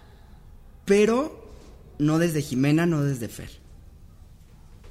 Pero 0.86 1.48
no 2.00 2.18
desde 2.20 2.42
Jimena, 2.42 2.86
no 2.86 3.04
desde 3.04 3.28
Fer. 3.28 3.50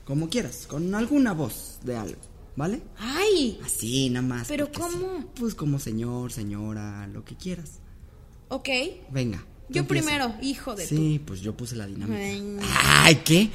Como 0.05 0.29
quieras, 0.29 0.67
con 0.69 0.95
alguna 0.95 1.33
voz 1.33 1.79
de 1.83 1.97
algo, 1.97 2.21
¿vale? 2.55 2.83
Ay, 2.99 3.59
Así, 3.65 4.09
nada 4.11 4.27
más. 4.27 4.47
¿Pero 4.49 4.71
cómo? 4.71 4.91
sí. 5.21 5.27
Pues 5.41 5.55
como 5.55 5.79
señor, 5.79 6.33
señora, 6.33 7.07
lo 7.09 7.25
que 7.25 7.35
quieras. 7.37 7.81
ok. 8.49 8.69
Venga. 9.11 9.45
Yo 9.69 9.81
empieza. 9.81 10.07
primero, 10.07 10.35
hijo 10.43 10.77
de 10.77 10.87
Sí, 10.87 11.21
pues 11.27 11.41
yo 11.41 11.57
puse 11.57 11.75
la 11.75 11.87
dinámica. 11.87 12.21
Ay. 12.21 12.59
Ay, 12.77 13.15
¿qué? 13.25 13.51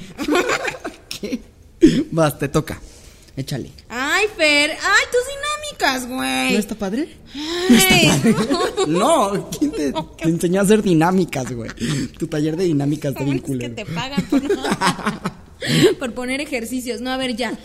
¿Qué? 1.08 1.40
Vas, 2.10 2.38
te 2.38 2.48
toca. 2.48 2.80
Échale. 3.36 3.72
Ay, 3.88 4.26
Fer. 4.36 4.70
Ay, 4.70 5.04
tus 5.10 5.78
dinámicas, 5.80 6.08
güey. 6.08 6.52
¿No 6.52 6.58
está 6.58 6.74
padre? 6.74 7.16
Ay, 7.34 8.34
No, 8.88 9.48
¿quién 9.58 9.72
te, 9.72 9.92
te 9.92 10.28
enseñó 10.28 10.60
a 10.60 10.64
hacer 10.64 10.82
dinámicas, 10.82 11.50
güey? 11.50 11.70
Tu 12.18 12.26
taller 12.26 12.56
de 12.56 12.64
dinámicas 12.64 13.12
está 13.12 13.20
¿Cómo 13.20 13.32
bien 13.32 13.62
es 13.62 13.68
que 13.68 13.68
te 13.70 13.86
pagan 13.86 14.22
por, 14.26 14.42
por 15.98 16.14
poner 16.14 16.42
ejercicios? 16.42 17.00
No, 17.00 17.10
a 17.10 17.16
ver, 17.16 17.34
ya. 17.34 17.58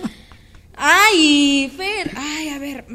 Ay, 0.78 1.72
Fer. 1.76 2.12
Ay, 2.16 2.50
a 2.50 2.60
ver. 2.60 2.86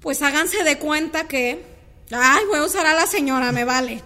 Pues 0.00 0.20
háganse 0.20 0.64
de 0.64 0.78
cuenta 0.78 1.28
que. 1.28 1.62
Ay, 2.10 2.44
voy 2.48 2.58
a 2.58 2.64
usar 2.64 2.86
a 2.86 2.94
la 2.94 3.06
señora, 3.06 3.52
me 3.52 3.64
vale. 3.64 4.02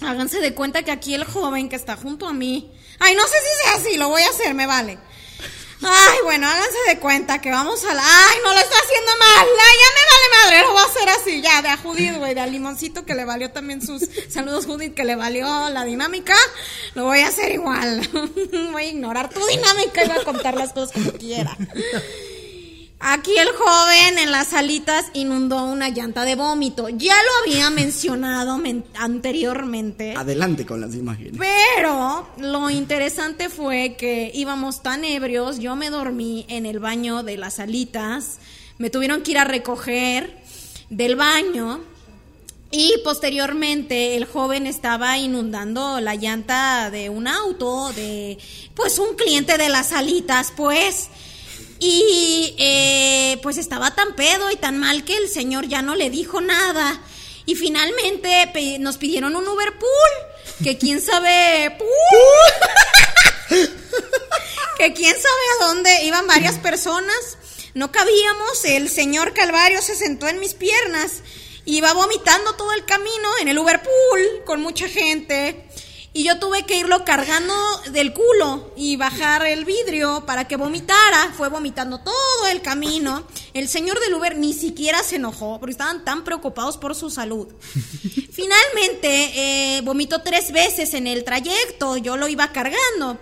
Háganse 0.00 0.38
de 0.40 0.54
cuenta 0.54 0.84
que 0.84 0.92
aquí 0.92 1.14
el 1.14 1.24
joven 1.24 1.68
que 1.68 1.76
está 1.76 1.96
junto 1.96 2.28
a 2.28 2.32
mí. 2.32 2.70
Ay, 2.98 3.14
no 3.14 3.22
sé 3.22 3.36
si 3.38 3.62
sea 3.62 3.74
así, 3.74 3.96
lo 3.96 4.08
voy 4.08 4.22
a 4.22 4.30
hacer, 4.30 4.54
me 4.54 4.66
vale. 4.66 4.98
Ay, 5.80 6.18
bueno, 6.24 6.48
háganse 6.48 6.78
de 6.88 6.98
cuenta 6.98 7.40
que 7.40 7.50
vamos 7.50 7.84
a 7.84 7.94
la. 7.94 8.02
Ay, 8.02 8.38
no 8.42 8.52
lo 8.52 8.58
está 8.58 8.76
haciendo 8.76 9.12
mal. 9.18 9.46
Ay, 9.46 9.76
ya 9.78 9.90
me 9.94 10.02
vale 10.10 10.28
madre, 10.42 10.62
lo 10.62 10.72
voy 10.72 10.82
a 10.82 10.86
hacer 10.86 11.08
así, 11.08 11.40
ya, 11.40 11.62
de 11.62 11.68
a 11.68 11.76
Judith, 11.76 12.16
güey, 12.16 12.34
de 12.34 12.40
a 12.40 12.46
Limoncito 12.46 13.04
que 13.04 13.14
le 13.14 13.24
valió 13.24 13.52
también 13.52 13.84
sus. 13.84 14.08
Saludos, 14.28 14.66
Judith, 14.66 14.94
que 14.94 15.04
le 15.04 15.14
valió 15.14 15.68
la 15.70 15.84
dinámica. 15.84 16.34
Lo 16.94 17.04
voy 17.04 17.20
a 17.20 17.28
hacer 17.28 17.52
igual. 17.52 18.08
voy 18.72 18.82
a 18.82 18.86
ignorar 18.86 19.30
tu 19.30 19.44
dinámica 19.46 20.04
y 20.04 20.08
voy 20.08 20.18
a 20.18 20.24
contar 20.24 20.54
las 20.54 20.72
cosas 20.72 20.92
como 20.92 21.12
quiera. 21.12 21.56
Aquí 23.00 23.30
el 23.38 23.48
joven 23.50 24.18
en 24.18 24.32
las 24.32 24.48
salitas 24.48 25.06
inundó 25.14 25.62
una 25.64 25.88
llanta 25.88 26.24
de 26.24 26.34
vómito. 26.34 26.88
Ya 26.88 27.14
lo 27.14 27.30
había 27.52 27.70
mencionado 27.70 28.58
men- 28.58 28.84
anteriormente. 28.94 30.14
Adelante 30.16 30.66
con 30.66 30.80
las 30.80 30.94
imágenes. 30.94 31.34
Pero 31.38 32.28
lo 32.38 32.70
interesante 32.70 33.48
fue 33.48 33.94
que 33.96 34.32
íbamos 34.34 34.82
tan 34.82 35.04
ebrios, 35.04 35.58
yo 35.60 35.76
me 35.76 35.90
dormí 35.90 36.44
en 36.48 36.66
el 36.66 36.80
baño 36.80 37.22
de 37.22 37.36
las 37.36 37.54
salitas, 37.54 38.38
me 38.78 38.90
tuvieron 38.90 39.22
que 39.22 39.30
ir 39.32 39.38
a 39.38 39.44
recoger 39.44 40.36
del 40.90 41.14
baño 41.14 41.80
y 42.72 42.94
posteriormente 43.04 44.16
el 44.16 44.24
joven 44.24 44.66
estaba 44.66 45.16
inundando 45.18 46.00
la 46.00 46.16
llanta 46.16 46.90
de 46.90 47.10
un 47.10 47.28
auto, 47.28 47.92
de 47.92 48.38
pues 48.74 48.98
un 48.98 49.14
cliente 49.14 49.56
de 49.56 49.68
las 49.68 49.90
salitas, 49.90 50.52
pues. 50.56 51.08
Y 51.80 52.56
eh, 52.58 53.38
pues 53.42 53.56
estaba 53.56 53.94
tan 53.94 54.14
pedo 54.16 54.50
y 54.50 54.56
tan 54.56 54.78
mal 54.78 55.04
que 55.04 55.16
el 55.16 55.28
señor 55.28 55.68
ya 55.68 55.82
no 55.82 55.94
le 55.94 56.10
dijo 56.10 56.40
nada. 56.40 57.00
Y 57.46 57.54
finalmente 57.54 58.78
nos 58.78 58.98
pidieron 58.98 59.34
un 59.36 59.46
Uber 59.46 59.78
Pool, 59.78 60.62
que 60.62 60.76
quién 60.76 61.00
sabe... 61.00 61.76
¡Pool! 61.78 61.88
que 64.78 64.92
quién 64.92 65.14
sabe 65.14 65.42
a 65.60 65.66
dónde 65.66 66.04
iban 66.04 66.26
varias 66.26 66.58
personas. 66.58 67.38
No 67.74 67.92
cabíamos, 67.92 68.64
el 68.64 68.88
señor 68.88 69.34
Calvario 69.34 69.80
se 69.82 69.94
sentó 69.94 70.28
en 70.28 70.40
mis 70.40 70.54
piernas. 70.54 71.22
Iba 71.64 71.92
vomitando 71.92 72.54
todo 72.54 72.72
el 72.72 72.84
camino 72.84 73.28
en 73.40 73.48
el 73.48 73.58
Uber 73.58 73.82
Pool 73.82 74.44
con 74.44 74.60
mucha 74.60 74.88
gente. 74.88 75.67
Y 76.18 76.24
yo 76.24 76.40
tuve 76.40 76.64
que 76.64 76.76
irlo 76.76 77.04
cargando 77.04 77.54
del 77.92 78.12
culo 78.12 78.72
y 78.76 78.96
bajar 78.96 79.46
el 79.46 79.64
vidrio 79.64 80.26
para 80.26 80.48
que 80.48 80.56
vomitara. 80.56 81.32
Fue 81.36 81.48
vomitando 81.48 82.00
todo 82.00 82.48
el 82.50 82.60
camino. 82.60 83.22
El 83.54 83.68
señor 83.68 84.00
del 84.00 84.14
Uber 84.14 84.36
ni 84.36 84.52
siquiera 84.52 85.04
se 85.04 85.14
enojó 85.14 85.60
porque 85.60 85.70
estaban 85.70 86.04
tan 86.04 86.24
preocupados 86.24 86.76
por 86.76 86.96
su 86.96 87.08
salud. 87.08 87.46
Finalmente, 88.32 89.76
eh, 89.76 89.80
vomitó 89.82 90.20
tres 90.22 90.50
veces 90.50 90.92
en 90.94 91.06
el 91.06 91.22
trayecto. 91.22 91.96
Yo 91.98 92.16
lo 92.16 92.26
iba 92.26 92.50
cargando. 92.50 93.16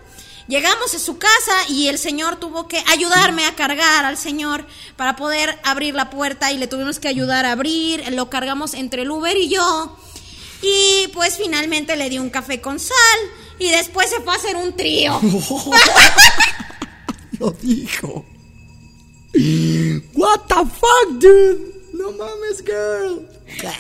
Llegamos 0.49 0.95
a 0.95 0.99
su 0.99 1.19
casa 1.19 1.69
y 1.69 1.89
el 1.89 1.99
señor 1.99 2.37
tuvo 2.37 2.67
que 2.67 2.83
ayudarme 2.87 3.45
a 3.45 3.55
cargar 3.55 4.07
al 4.07 4.17
señor 4.17 4.65
para 4.97 5.17
poder 5.17 5.59
abrir 5.65 5.95
la 5.95 6.09
puerta 6.09 6.51
y 6.51 6.57
le 6.57 6.67
tuvimos 6.67 6.99
que 6.99 7.09
ayudar 7.09 7.45
a 7.45 7.53
abrir. 7.53 8.11
Lo 8.15 8.31
cargamos 8.31 8.73
entre 8.73 9.03
el 9.03 9.11
Uber 9.11 9.37
y 9.37 9.51
yo. 9.51 9.99
Y 10.63 11.09
pues 11.13 11.37
finalmente 11.37 11.97
le 11.97 12.09
di 12.09 12.19
un 12.19 12.31
café 12.31 12.61
con 12.61 12.79
sal 12.79 12.97
y 13.59 13.71
después 13.71 14.09
se 14.11 14.21
fue 14.21 14.33
a 14.33 14.37
hacer 14.37 14.57
un 14.57 14.75
trío. 14.77 15.21
Lo 17.39 17.51
dijo. 17.51 18.25
What 20.15 20.41
the 20.49 20.55
fuck, 20.55 21.19
dude? 21.19 21.75
No 21.93 22.13
mames, 22.13 22.63
girl. 22.65 23.29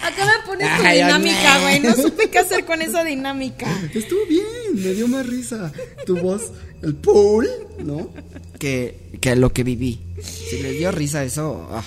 Acá 0.02 0.26
me 0.26 0.46
pones 0.46 0.76
tu 0.76 0.82
Ay, 0.84 0.98
dinámica, 0.98 1.60
güey. 1.60 1.80
No 1.80 1.94
supe 1.94 2.30
qué 2.30 2.38
hacer 2.38 2.64
con 2.64 2.80
esa 2.82 3.04
dinámica. 3.04 3.66
Estuvo 3.92 4.24
bien, 4.26 4.44
me 4.74 4.94
dio 4.94 5.08
más 5.08 5.26
risa. 5.26 5.72
Tu 6.06 6.16
voz, 6.16 6.52
el 6.82 6.94
pool, 6.94 7.48
¿no? 7.78 8.10
Que, 8.58 8.96
que 9.20 9.36
lo 9.36 9.52
que 9.52 9.64
viví. 9.64 10.00
Si 10.22 10.58
les 10.62 10.78
dio 10.78 10.92
risa 10.92 11.24
eso, 11.24 11.68
ah, 11.70 11.82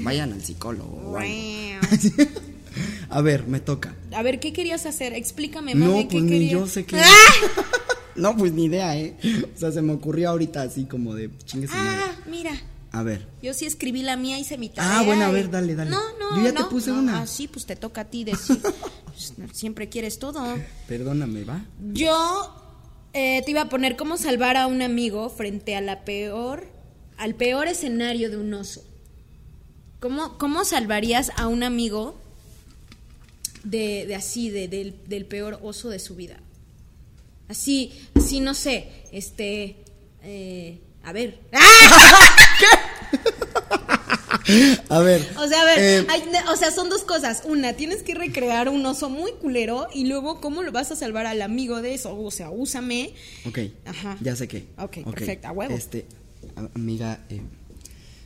vayan 0.00 0.32
al 0.32 0.42
psicólogo. 0.42 1.12
o 1.12 1.16
algo. 1.16 1.30
A 3.10 3.20
ver, 3.20 3.46
me 3.46 3.60
toca. 3.60 3.94
A 4.14 4.22
ver, 4.22 4.40
¿qué 4.40 4.52
querías 4.52 4.86
hacer? 4.86 5.12
Explícame 5.14 5.74
más 5.74 5.88
No, 5.88 5.94
bien 5.94 6.08
qué 6.08 6.18
pues 6.18 6.30
ni 6.30 6.48
yo 6.48 6.66
sé 6.66 6.84
qué. 6.84 6.96
¡Ah! 7.04 7.04
No, 8.16 8.36
pues 8.36 8.52
ni 8.52 8.64
idea, 8.64 8.98
¿eh? 8.98 9.16
O 9.54 9.58
sea, 9.58 9.72
se 9.72 9.80
me 9.80 9.92
ocurrió 9.92 10.30
ahorita 10.30 10.62
así 10.62 10.84
como 10.84 11.14
de. 11.14 11.30
Ah, 11.70 12.12
mira. 12.28 12.50
A 12.92 13.02
ver. 13.02 13.26
Yo 13.40 13.54
sí 13.54 13.64
escribí 13.66 14.02
la 14.02 14.16
mía, 14.16 14.38
hice 14.38 14.58
mi 14.58 14.68
tarea. 14.68 14.98
Ah, 14.98 15.02
bueno, 15.04 15.24
a 15.24 15.30
ver, 15.30 15.48
dale, 15.48 15.74
dale. 15.74 15.90
No, 15.90 16.00
no, 16.18 16.36
Yo 16.36 16.42
ya 16.42 16.52
te 16.52 16.64
puse 16.64 16.90
no. 16.90 16.98
una. 16.98 17.22
Ah, 17.22 17.26
sí, 17.26 17.46
pues 17.48 17.64
te 17.66 17.76
toca 17.76 18.02
a 18.02 18.04
ti 18.06 18.24
decir. 18.24 18.58
Pues, 18.60 19.32
Siempre 19.52 19.88
quieres 19.88 20.18
todo. 20.18 20.44
Perdóname, 20.88 21.44
¿va? 21.44 21.64
Yo 21.92 22.54
eh, 23.12 23.42
te 23.44 23.50
iba 23.52 23.62
a 23.62 23.68
poner 23.68 23.96
cómo 23.96 24.16
salvar 24.16 24.56
a 24.56 24.66
un 24.66 24.82
amigo 24.82 25.30
frente 25.30 25.76
a 25.76 25.80
la 25.80 26.04
peor, 26.04 26.66
al 27.16 27.36
peor 27.36 27.68
escenario 27.68 28.28
de 28.28 28.36
un 28.38 28.52
oso. 28.54 28.82
¿Cómo, 30.00 30.36
cómo 30.38 30.64
salvarías 30.64 31.30
a 31.36 31.46
un 31.46 31.62
amigo 31.62 32.18
de, 33.64 34.06
de 34.06 34.14
así, 34.14 34.50
de, 34.50 34.68
del, 34.68 34.94
del 35.06 35.26
peor 35.26 35.58
oso 35.62 35.88
de 35.88 35.98
su 35.98 36.14
vida? 36.16 36.38
Así, 37.48 37.92
así 38.14 38.40
no 38.40 38.54
sé, 38.54 38.88
este, 39.12 39.76
eh, 40.22 40.78
a 41.02 41.12
ver. 41.12 41.40
A 44.88 44.98
ver. 45.00 45.28
O 45.38 45.46
sea, 45.46 45.62
a 45.62 45.64
ver, 45.64 45.78
eh, 45.78 46.06
hay- 46.08 46.22
o 46.52 46.56
sea, 46.56 46.70
son 46.72 46.88
dos 46.88 47.02
cosas. 47.02 47.42
Una, 47.44 47.74
tienes 47.74 48.02
que 48.02 48.14
recrear 48.14 48.68
un 48.68 48.84
oso 48.84 49.08
muy 49.08 49.32
culero 49.32 49.86
y 49.94 50.06
luego, 50.06 50.40
¿cómo 50.40 50.62
lo 50.62 50.72
vas 50.72 50.90
a 50.90 50.96
salvar 50.96 51.26
al 51.26 51.42
amigo 51.42 51.82
de 51.82 51.94
eso? 51.94 52.18
O 52.18 52.30
sea, 52.30 52.50
úsame. 52.50 53.14
Ok. 53.46 53.58
Ajá. 53.84 54.16
Ya 54.20 54.34
sé 54.34 54.48
qué. 54.48 54.66
Ok, 54.78 54.98
perfecto, 55.04 55.48
a 55.48 55.52
huevo. 55.52 55.74
Este, 55.76 56.06
amiga, 56.74 57.20
eh, 57.28 57.42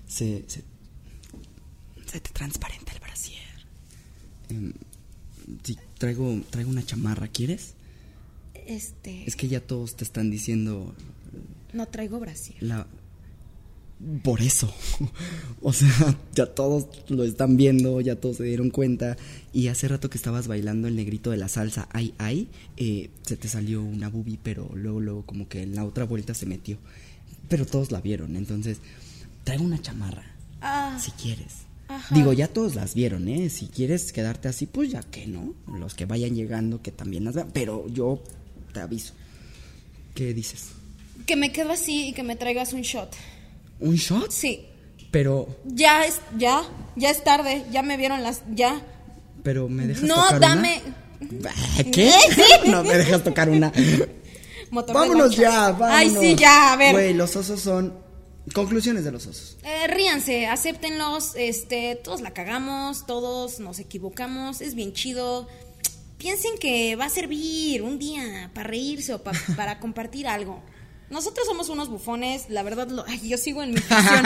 se, 0.09 0.45
se, 0.47 0.63
Se 2.07 2.21
te 2.21 2.31
transparenta 2.31 2.93
el 2.93 3.01
brasier. 3.01 3.43
Sí, 5.63 5.77
traigo, 5.99 6.41
traigo 6.51 6.71
una 6.71 6.85
chamarra, 6.85 7.29
¿quieres? 7.29 7.75
Este. 8.67 9.25
Es 9.27 9.37
que 9.37 9.49
ya 9.49 9.61
todos 9.61 9.95
te 9.97 10.05
están 10.05 10.31
diciendo 10.31 10.95
No 11.73 11.87
traigo 11.89 12.19
brasier. 12.21 12.63
la... 12.63 12.87
Por 14.23 14.43
eso. 14.43 14.73
o 15.63 15.73
sea, 15.73 16.19
ya 16.35 16.47
todos 16.47 16.89
lo 17.09 17.25
están 17.25 17.57
viendo, 17.57 18.01
ya 18.01 18.17
todos 18.17 18.39
se 18.39 18.45
dieron 18.45 18.71
cuenta. 18.71 19.17
Y 19.53 19.69
hace 19.69 19.87
rato 19.89 20.11
que 20.11 20.19
estabas 20.19 20.47
bailando 20.49 20.89
el 20.89 20.97
negrito 20.97 21.31
de 21.31 21.37
la 21.37 21.49
salsa, 21.49 21.89
ay, 21.93 22.13
ay, 22.19 22.49
eh, 22.77 23.11
se 23.23 23.37
te 23.37 23.49
salió 23.49 23.83
una 23.83 24.09
boobie, 24.09 24.39
pero 24.43 24.69
luego, 24.75 25.01
luego 25.01 25.23
como 25.25 25.49
que 25.49 25.63
en 25.63 25.75
la 25.75 25.85
otra 25.85 26.05
vuelta 26.05 26.35
se 26.35 26.45
metió. 26.45 26.77
Pero 27.49 27.67
todos 27.67 27.93
la 27.93 28.01
vieron, 28.01 28.37
entonces 28.37 28.79
traigo 29.45 29.65
una 29.65 29.81
chamarra, 29.81 30.25
Ah, 30.61 30.99
si 31.01 31.11
quieres. 31.13 31.59
Ajá. 31.89 32.15
Digo, 32.15 32.33
ya 32.33 32.49
todos 32.49 32.75
las 32.75 32.95
vieron, 32.95 33.29
¿eh? 33.29 33.51
Si 33.51 33.67
quieres 33.67 34.13
quedarte 34.13 34.49
así, 34.49 34.67
pues 34.67 34.91
ya 34.91 35.03
que 35.03 35.27
no. 35.27 35.55
Los 35.79 35.95
que 35.95 36.07
vayan 36.07 36.35
llegando, 36.35 36.81
que 36.83 36.91
también 36.93 37.25
las 37.25 37.35
vean. 37.35 37.51
Pero 37.53 37.87
yo 37.89 38.21
te 38.73 38.81
aviso. 38.81 39.13
¿Qué 40.15 40.33
dices? 40.35 40.69
que 41.27 41.37
me 41.37 41.53
quedo 41.53 41.71
así 41.71 42.09
y 42.09 42.13
que 42.13 42.23
me 42.23 42.37
traigas 42.37 42.73
un 42.75 42.83
shot. 42.83 43.15
¿Un 43.81 43.95
shot? 43.95 44.31
Sí. 44.31 44.67
Pero, 45.11 45.49
Ya 45.65 46.05
es, 46.05 46.21
ya, 46.37 46.63
ya 46.97 47.11
es 47.11 47.25
tarde, 47.25 47.65
ya 47.73 47.83
me 47.83 47.97
vieron 47.97 48.23
las, 48.23 48.43
ya. 48.55 48.83
pero 49.43 49.69
¿me 49.69 49.87
dejas 49.87 50.03
No, 50.03 50.17
tocar 50.17 50.41
dame. 50.41 50.83
una? 51.21 51.51
¿Qué? 51.93 52.13
no 52.67 52.83
me 52.85 52.95
dejas 52.99 53.23
tocar 53.25 53.49
una. 53.49 53.73
Motor 54.71 54.95
vámonos 54.95 55.35
ya, 55.37 55.71
vámonos. 55.71 55.89
Ay, 55.95 56.11
sí, 56.11 56.35
ya, 56.35 56.73
a 56.73 56.77
ver. 56.77 56.93
Güey, 56.93 57.15
los 57.15 57.35
osos 57.37 57.61
son... 57.61 57.95
Conclusiones 58.53 59.05
de 59.05 59.11
los 59.13 59.27
osos. 59.27 59.57
Eh, 59.63 59.87
ríanse, 59.87 60.47
acéptenlos, 60.47 61.33
este, 61.37 61.97
todos 61.97 62.21
la 62.21 62.33
cagamos, 62.33 63.07
todos 63.07 63.59
nos 63.59 63.79
equivocamos, 63.79 64.61
es 64.61 64.75
bien 64.75 64.93
chido. 64.93 65.49
Piensen 66.19 66.59
que 66.59 66.95
va 66.97 67.07
a 67.07 67.09
servir 67.11 67.83
un 67.83 67.99
día 67.99 68.51
para 68.55 68.69
reírse 68.69 69.15
o 69.15 69.23
pa- 69.23 69.33
para 69.57 69.81
compartir 69.81 70.27
algo. 70.27 70.63
Nosotros 71.11 71.47
somos 71.47 71.69
unos 71.69 71.89
bufones, 71.91 72.49
la 72.49 72.63
verdad, 72.63 72.89
lo- 72.89 73.05
ay, 73.07 73.21
yo 73.29 73.37
sigo 73.39 73.63
en 73.63 73.71
mi 73.73 73.77
ficción. 73.81 74.25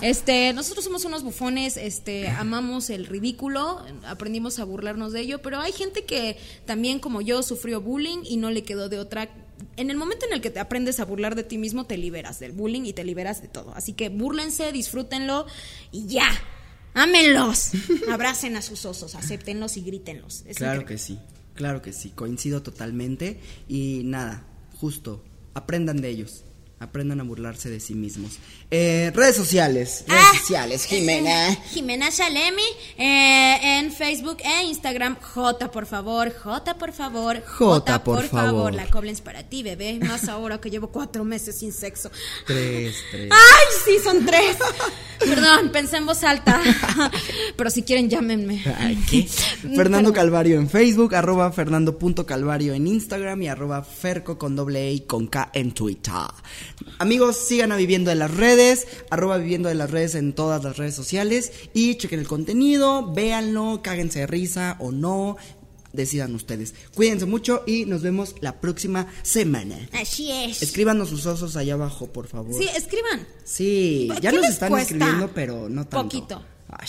Este, 0.00 0.52
nosotros 0.52 0.84
somos 0.84 1.04
unos 1.04 1.22
bufones, 1.22 1.76
este, 1.76 2.28
amamos 2.28 2.88
el 2.90 3.06
ridículo, 3.06 3.84
aprendimos 4.06 4.58
a 4.58 4.64
burlarnos 4.64 5.12
de 5.12 5.20
ello, 5.22 5.42
pero 5.42 5.60
hay 5.60 5.72
gente 5.72 6.04
que 6.04 6.36
también 6.66 6.98
como 7.00 7.20
yo 7.20 7.42
sufrió 7.42 7.80
bullying 7.80 8.18
y 8.24 8.36
no 8.36 8.50
le 8.50 8.62
quedó 8.64 8.88
de 8.88 8.98
otra. 8.98 9.28
En 9.76 9.90
el 9.90 9.96
momento 9.96 10.26
en 10.26 10.32
el 10.32 10.40
que 10.40 10.50
te 10.50 10.60
aprendes 10.60 11.00
a 11.00 11.04
burlar 11.04 11.34
de 11.34 11.42
ti 11.42 11.58
mismo, 11.58 11.86
te 11.86 11.96
liberas 11.96 12.38
del 12.38 12.52
bullying 12.52 12.82
y 12.84 12.92
te 12.92 13.04
liberas 13.04 13.42
de 13.42 13.48
todo. 13.48 13.72
Así 13.74 13.92
que 13.92 14.08
búrlense, 14.08 14.72
disfrútenlo 14.72 15.46
y 15.92 16.06
ya. 16.06 16.28
Ámenlos. 16.94 17.72
Abracen 18.10 18.56
a 18.56 18.62
sus 18.62 18.84
osos, 18.86 19.14
acéptenlos 19.14 19.76
y 19.76 19.82
grítenlos. 19.82 20.44
Es 20.46 20.56
claro 20.56 20.82
increíble. 20.82 20.94
que 20.94 20.98
sí, 20.98 21.18
claro 21.54 21.82
que 21.82 21.92
sí, 21.92 22.10
coincido 22.10 22.62
totalmente 22.62 23.40
y 23.68 24.02
nada, 24.04 24.46
justo, 24.74 25.22
aprendan 25.54 26.00
de 26.00 26.08
ellos, 26.08 26.44
aprendan 26.78 27.20
a 27.20 27.24
burlarse 27.24 27.70
de 27.70 27.80
sí 27.80 27.94
mismos. 27.94 28.32
Eh, 28.70 29.10
redes 29.14 29.34
sociales, 29.36 30.04
redes 30.06 30.22
Ah. 30.26 30.38
sociales, 30.38 30.84
Jimena. 30.84 31.54
Jimena 31.72 32.10
Shalemi 32.10 32.62
eh, 32.98 33.78
en 33.78 33.90
Facebook 33.92 34.38
e 34.44 34.64
Instagram. 34.64 35.16
J, 35.20 35.70
por 35.70 35.86
favor. 35.86 36.32
J, 36.34 36.76
por 36.78 36.92
favor. 36.92 37.42
Jota, 37.46 38.04
por 38.04 38.24
favor. 38.28 38.74
La 38.74 38.86
Koblenz 38.88 39.20
para 39.22 39.42
ti, 39.44 39.62
bebé. 39.62 39.98
Más 40.00 40.28
ahora 40.28 40.60
que 40.60 40.68
llevo 40.70 40.88
cuatro 40.88 41.24
meses 41.24 41.58
sin 41.58 41.72
sexo. 41.72 42.10
Tres, 42.46 42.96
tres. 43.10 43.30
¡Ay, 43.32 43.66
sí, 43.84 43.92
son 44.02 44.26
tres! 44.26 44.56
Perdón, 45.18 45.70
pensé 45.72 45.96
en 45.96 46.06
voz 46.06 46.22
alta. 46.24 46.60
Pero 47.56 47.70
si 47.70 47.82
quieren, 47.82 48.10
llámenme. 48.10 48.62
Ay, 48.78 49.02
¿qué? 49.08 49.22
Fernando 49.74 50.12
Calvario 50.12 50.56
en 50.58 50.68
Facebook, 50.68 51.14
arroba 51.14 51.50
fernando.calvario 51.52 52.74
en 52.74 52.86
Instagram 52.86 53.40
y 53.42 53.48
arroba 53.48 53.82
ferco 53.82 54.36
con 54.36 54.54
doble 54.56 54.88
E 54.88 54.92
y 54.92 55.00
con 55.00 55.26
K 55.28 55.50
en 55.54 55.72
Twitter. 55.72 56.12
Amigos, 56.98 57.36
sigan 57.36 57.72
a 57.72 57.76
Viviendo 57.76 58.10
de 58.10 58.16
las 58.16 58.30
Redes, 58.34 58.86
arroba 59.10 59.38
Viviendo 59.38 59.68
de 59.68 59.74
las 59.74 59.90
Redes 59.90 60.14
en 60.14 60.32
todas 60.34 60.62
las 60.64 60.76
redes 60.76 60.94
sociales 60.94 61.52
y 61.74 61.96
chequen 61.96 62.20
el 62.20 62.28
contenido, 62.28 63.12
véanlo, 63.12 63.80
cáguense 63.82 64.20
de 64.20 64.26
risa 64.26 64.76
o 64.78 64.92
no, 64.92 65.36
decidan 65.92 66.34
ustedes. 66.34 66.74
Cuídense 66.94 67.26
mucho 67.26 67.62
y 67.66 67.84
nos 67.86 68.02
vemos 68.02 68.34
la 68.40 68.60
próxima 68.60 69.06
semana. 69.22 69.76
Así 69.92 70.30
es. 70.30 70.62
Escríbanos 70.62 71.08
sus 71.08 71.26
osos 71.26 71.56
allá 71.56 71.74
abajo, 71.74 72.06
por 72.12 72.28
favor. 72.28 72.54
Sí, 72.54 72.68
escriban. 72.76 73.26
Sí, 73.44 74.08
¿Qué 74.14 74.20
ya 74.20 74.32
nos 74.32 74.46
están 74.46 74.70
cuesta? 74.70 74.94
escribiendo, 74.94 75.30
pero 75.34 75.68
no 75.68 75.86
tanto. 75.86 76.04
Poquito. 76.18 76.42
Ay. 76.68 76.88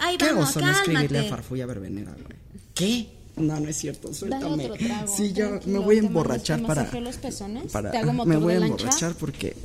Ahí 0.00 0.16
¿Qué 0.16 0.26
vamos, 0.26 0.50
oso 0.50 0.60
no 0.60 0.70
escribirle 0.70 1.18
a. 1.18 1.24
Farfulla 1.24 1.66
Verbenera, 1.66 2.12
güey? 2.12 2.38
¿Qué? 2.74 3.08
No, 3.36 3.58
no 3.58 3.68
es 3.68 3.76
cierto, 3.76 4.14
suéltame. 4.14 4.64
otro 4.66 4.76
trago, 4.76 5.16
sí, 5.16 5.32
yo 5.32 5.58
me 5.66 5.78
voy 5.80 5.96
a 5.96 5.98
emborrachar 6.00 6.60
te 6.60 6.66
para, 6.66 7.00
los 7.00 7.16
pezones, 7.16 7.72
para- 7.72 7.90
te 7.90 7.98
hago 7.98 8.12
motor 8.12 8.28
me 8.32 8.36
voy 8.36 8.52
de 8.52 8.56
a 8.56 8.60
lancha. 8.60 8.74
emborrachar 8.84 9.14
porque 9.14 9.56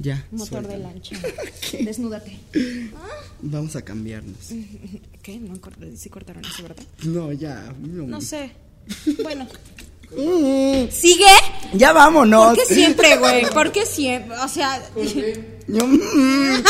ya. 0.00 0.26
Motor 0.30 0.66
de 0.66 0.68
suéltame. 0.78 0.94
lancha. 0.94 1.16
Desnúdate. 1.84 2.38
Vamos 3.42 3.76
a 3.76 3.82
cambiarnos. 3.82 4.36
¿Qué? 5.22 5.38
No 5.38 5.56
sí 5.96 6.08
cortaron 6.08 6.42
eso, 6.44 6.62
¿verdad? 6.62 6.82
No, 7.02 7.32
ya. 7.32 7.74
No, 7.80 8.04
No 8.06 8.20
sé. 8.22 8.50
Bueno. 9.22 9.46
Mm, 10.16 10.90
¿Sigue? 10.90 11.26
Ya 11.74 11.92
vámonos. 11.92 12.56
¿Por 12.56 12.66
qué 12.66 12.74
siempre, 12.74 13.18
güey? 13.18 13.44
¿Por 13.50 13.72
qué 13.72 13.84
siempre? 13.84 14.38
O 14.38 14.48
sea, 14.48 14.82
mm. 14.96 16.62